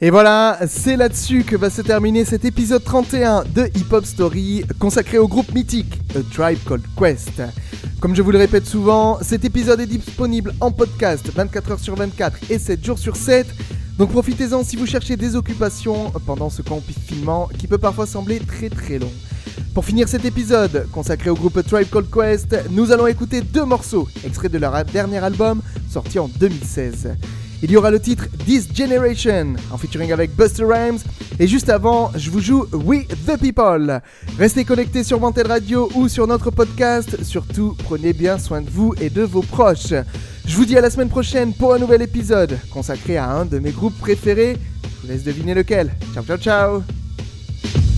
[0.00, 4.64] Et voilà, c'est là-dessus que va se terminer cet épisode 31 de Hip Hop Story
[4.80, 7.42] consacré au groupe mythique A Tribe Called Quest.
[8.00, 12.50] Comme je vous le répète souvent, cet épisode est disponible en podcast 24h sur 24
[12.50, 13.46] et 7 jours sur 7.
[13.96, 18.68] Donc profitez-en si vous cherchez des occupations pendant ce confinement qui peut parfois sembler très
[18.68, 19.12] très long.
[19.74, 24.08] Pour finir cet épisode consacré au groupe Tribe Called Quest, nous allons écouter deux morceaux
[24.24, 27.16] extraits de leur dernier album sorti en 2016.
[27.62, 30.98] Il y aura le titre This Generation en featuring avec Buster Rhymes
[31.38, 34.00] et juste avant, je vous joue We the People.
[34.38, 37.24] Restez connectés sur Wanted Radio ou sur notre podcast.
[37.24, 39.94] Surtout, prenez bien soin de vous et de vos proches.
[40.46, 43.58] Je vous dis à la semaine prochaine pour un nouvel épisode consacré à un de
[43.58, 44.56] mes groupes préférés.
[44.82, 45.94] Je vous laisse deviner lequel.
[46.12, 46.82] Ciao ciao ciao.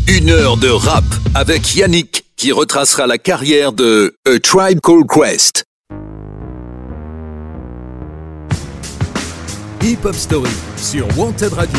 [0.07, 1.05] Une heure de rap
[1.37, 5.65] avec Yannick qui retracera la carrière de A Tribe Called Quest.
[9.83, 11.79] Hip Hop Story sur Wanted Radio.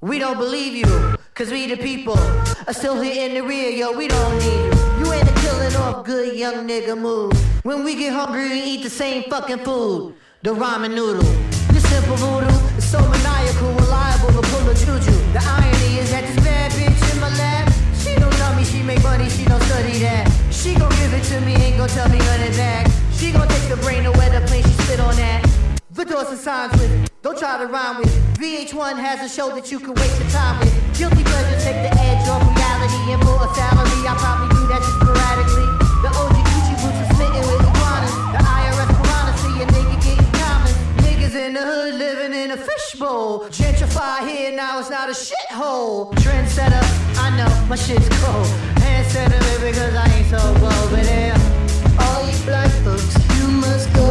[0.00, 0.86] We don't believe you,
[1.34, 2.16] cause we the people
[2.68, 4.75] are still here in the rear, yo, we don't need you.
[5.86, 7.32] Good young nigga move.
[7.64, 10.14] When we get hungry, we eat the same fucking food.
[10.42, 11.22] The ramen noodle.
[11.70, 15.14] This simple voodoo is so maniacal, reliable to pull a juju.
[15.32, 17.72] The irony is that this bad bitch in my lap,
[18.02, 20.26] she don't tell me she make money, she don't study that.
[20.50, 22.90] She gon' give it to me, ain't gon' tell me none of that.
[23.12, 25.46] She gon' take the brain away the plane she spit on that.
[25.92, 28.12] The and signs with, don't try to rhyme with.
[28.38, 30.98] VH1 has a show that you can waste your time with.
[30.98, 34.80] Guilty pleasure take the edge off reality, and for a salary, I probably do that
[34.82, 35.65] just sporadically.
[41.56, 43.48] The hood living in a fishbowl.
[43.48, 46.12] Gentrify here, now it's not a shithole.
[46.16, 46.84] Trendsetter,
[47.18, 48.46] I know my shit's cold.
[48.84, 52.02] Handsetter because I ain't so bold, but yeah.
[52.02, 54.05] All you black folks, you must go.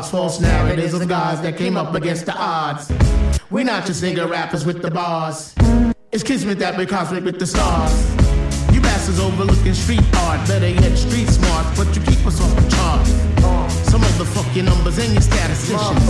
[0.00, 2.90] Media that logs false narratives of guys that came up against the odds.
[3.50, 5.54] We're not just nigga rappers with the bars.
[6.12, 7.92] It's kismet that we cosmic with the stars.
[8.72, 12.68] You bastards overlooking street art, better yet street smart, but you keep us off the
[12.70, 13.10] charts.
[13.90, 16.04] Some of the fuck numbers and your statisticians.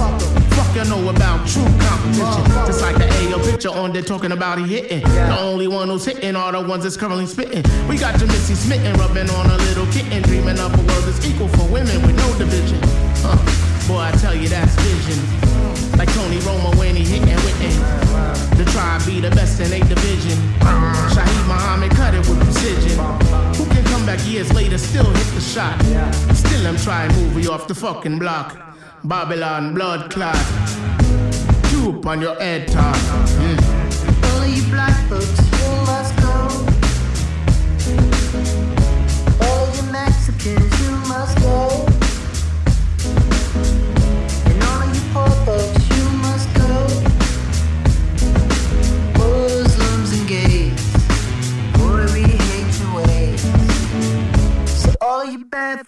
[0.54, 2.44] Fuck you know about true competition.
[2.66, 5.02] Just like the AO picture on there talking about he hitting.
[5.02, 7.64] The only one who's hitting are the ones that's currently spitting.
[7.88, 11.24] We got your Missy smitten, rubbing on a little kitten, dreaming of a world that's
[11.26, 12.78] equal for women with no division.
[13.22, 13.69] Huh.
[13.90, 15.18] Boy, I tell you that's vision.
[15.98, 17.74] Like Tony Romo when he hit and with it.
[18.56, 20.38] The tribe be the best in a division.
[21.10, 22.96] Shaheed Muhammad cut it with precision.
[23.56, 25.76] Who can come back years later still hit the shot?
[26.36, 28.56] Still I'm trying to move you off the fucking block.
[29.02, 30.38] Babylon blood clot.
[31.70, 32.94] Droop on your head top.
[33.42, 33.58] Mm.
[34.30, 36.30] All of you black folks, you must go.
[39.44, 40.79] All you Mexicans.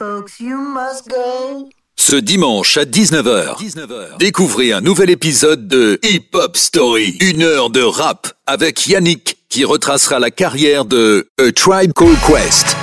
[0.03, 1.69] Folks, you must go.
[1.95, 7.17] Ce dimanche à 19h, découvrez un nouvel épisode de Hip Hop Story.
[7.21, 12.77] Une heure de rap avec Yannick qui retracera la carrière de A Tribe Called Quest.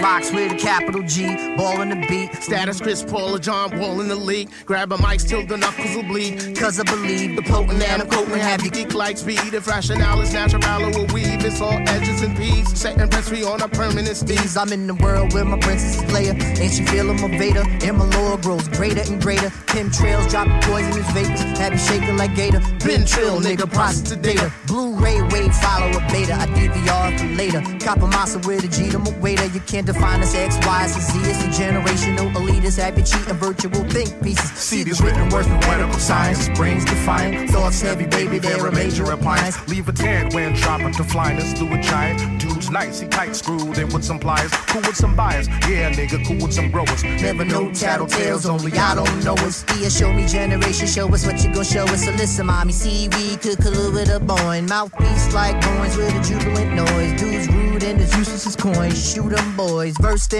[0.00, 1.26] Rocks with a capital G,
[1.56, 2.32] ball in the beat.
[2.42, 4.48] Status Chris Paul or John Wall in the league.
[4.64, 6.56] Grab a mic till the knuckles will bleed.
[6.56, 9.54] Cause I believe the potent and I'm coating Have you geek like speed?
[9.54, 11.44] If rationale is natural, will weave.
[11.44, 12.68] It's all edges and peas.
[12.78, 14.56] Setting press free on a permanent steez.
[14.60, 16.34] I'm in the world where my princess is Leia.
[16.60, 17.64] And she feeling my Vader.
[17.82, 19.50] And my lore grows greater and greater.
[19.66, 21.40] Pim trails dropping poisonous vapors.
[21.58, 22.60] Have you shaking like Gator.
[22.86, 24.52] Been trill, nigga, process the data.
[24.68, 26.34] Blu-ray wave, follow a beta.
[26.34, 27.60] I DVR for later.
[27.84, 29.46] Copper massa with a G to my waiter.
[29.46, 31.18] You can't define us X, Y, and Z.
[31.24, 32.78] It's a generational elitist.
[32.78, 34.50] Happy cheating virtual think pieces.
[34.52, 36.48] See these written words with medical science.
[36.50, 37.50] Brains defiant.
[37.50, 39.56] Thoughts heavy, baby, they're a major appliance.
[39.68, 42.40] Leave a tan when dropping to flyness through a giant.
[42.40, 44.50] Dude's nice, he tight screwed in with some pliers.
[44.68, 45.48] Cool with some bias.
[45.48, 47.02] Yeah, nigga, cool with some growers.
[47.02, 49.64] Never know tattletales, only I don't know us.
[49.64, 52.04] Be a show me generation, show us what you gon' show us.
[52.04, 54.66] So listen, mommy, seaweed, cook a little bit of bone.
[54.66, 57.18] Mouthpiece like coins with a jubilant noise.
[57.18, 59.12] Dudes rude as useless as coins.
[59.12, 60.32] Shoot 'em boys, versed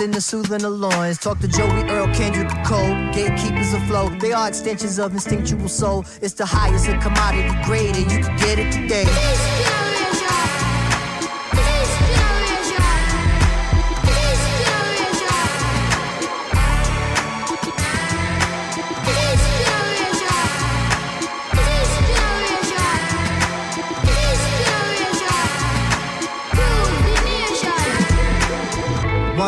[0.00, 1.18] in the soothing the loins.
[1.18, 4.20] Talk to Joey Earl, Kendrick Cole, gatekeepers afloat.
[4.20, 6.04] They are extensions of instinctual soul.
[6.20, 9.81] It's the highest of commodity grade, and you can get it today.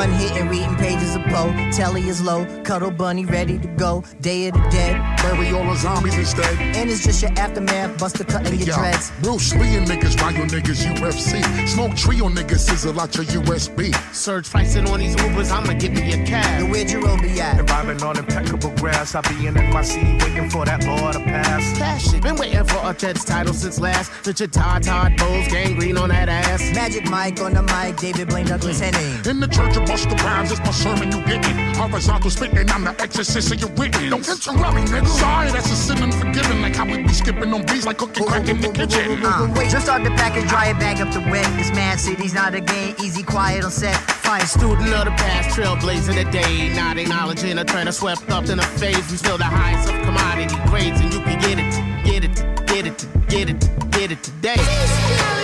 [0.04, 1.50] One hit and reading pages of Poe.
[1.72, 4.04] Telly is low, cuddle bunny ready to go.
[4.20, 5.13] Day of the dead.
[5.24, 6.58] Bury all the zombies instead.
[6.76, 9.10] And it's just your aftermath, buster cutting your Yo, dreads.
[9.22, 11.42] Bruce Lee and niggas, ride your niggas UFC.
[11.66, 13.94] Smoke trio niggas, sizzle out your USB.
[14.14, 16.60] Surge pricing on these Ubers, I'ma give me a cab.
[16.60, 17.58] Yo, where'd your be at?
[17.58, 19.14] And vibing on impeccable grass.
[19.14, 21.78] I'll be in NYC waiting for that law to pass.
[21.78, 22.22] Cash it.
[22.22, 24.12] Been waiting for a Jets title since last.
[24.26, 26.60] Richard Todd, Todd Bowles, gangrene on that ass.
[26.74, 29.24] Magic Mike on the mic, David Blaine Douglas Henning.
[29.24, 31.56] In the church of Busta Rhymes, it's my sermon you getting.
[31.76, 34.10] Horizontal spitting, I'm the exorcist of your written.
[34.10, 35.13] Don't interrupt me, nigga.
[35.14, 36.62] Sorry, that's a sin unforgiven.
[36.62, 39.24] Like how we be skipping on beats like cooking crack in the kitchen.
[39.24, 41.46] Uh, wait, just start the package, dry it, bag up the wet.
[41.56, 43.96] This mad city's not a game, easy, quiet on set.
[43.96, 46.74] Fine student of the past, trailblazing the day.
[46.74, 49.10] Not acknowledging a trend swept up in a phase.
[49.10, 51.72] We still the highest of commodity grades, and you can get it,
[52.04, 55.43] get it, get it, get it, get it today.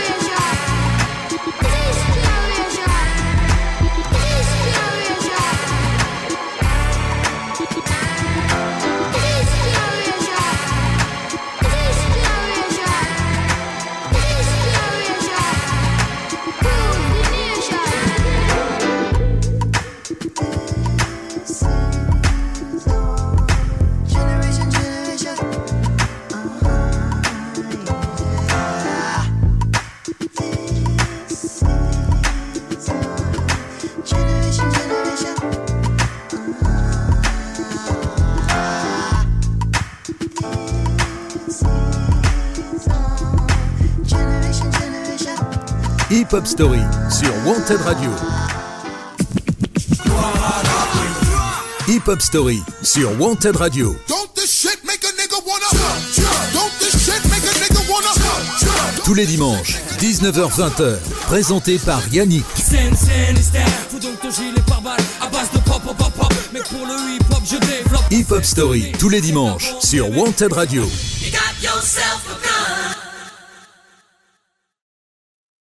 [46.30, 46.78] Pop Story
[47.10, 48.08] sur Wanted Radio.
[51.88, 53.96] Hip Hop Story sur Wanted Radio.
[59.04, 62.44] Tous les dimanches, 19h-20h, présenté par Yannick.
[68.12, 70.84] Hip Hop Story tous les dimanches sur Wanted Radio.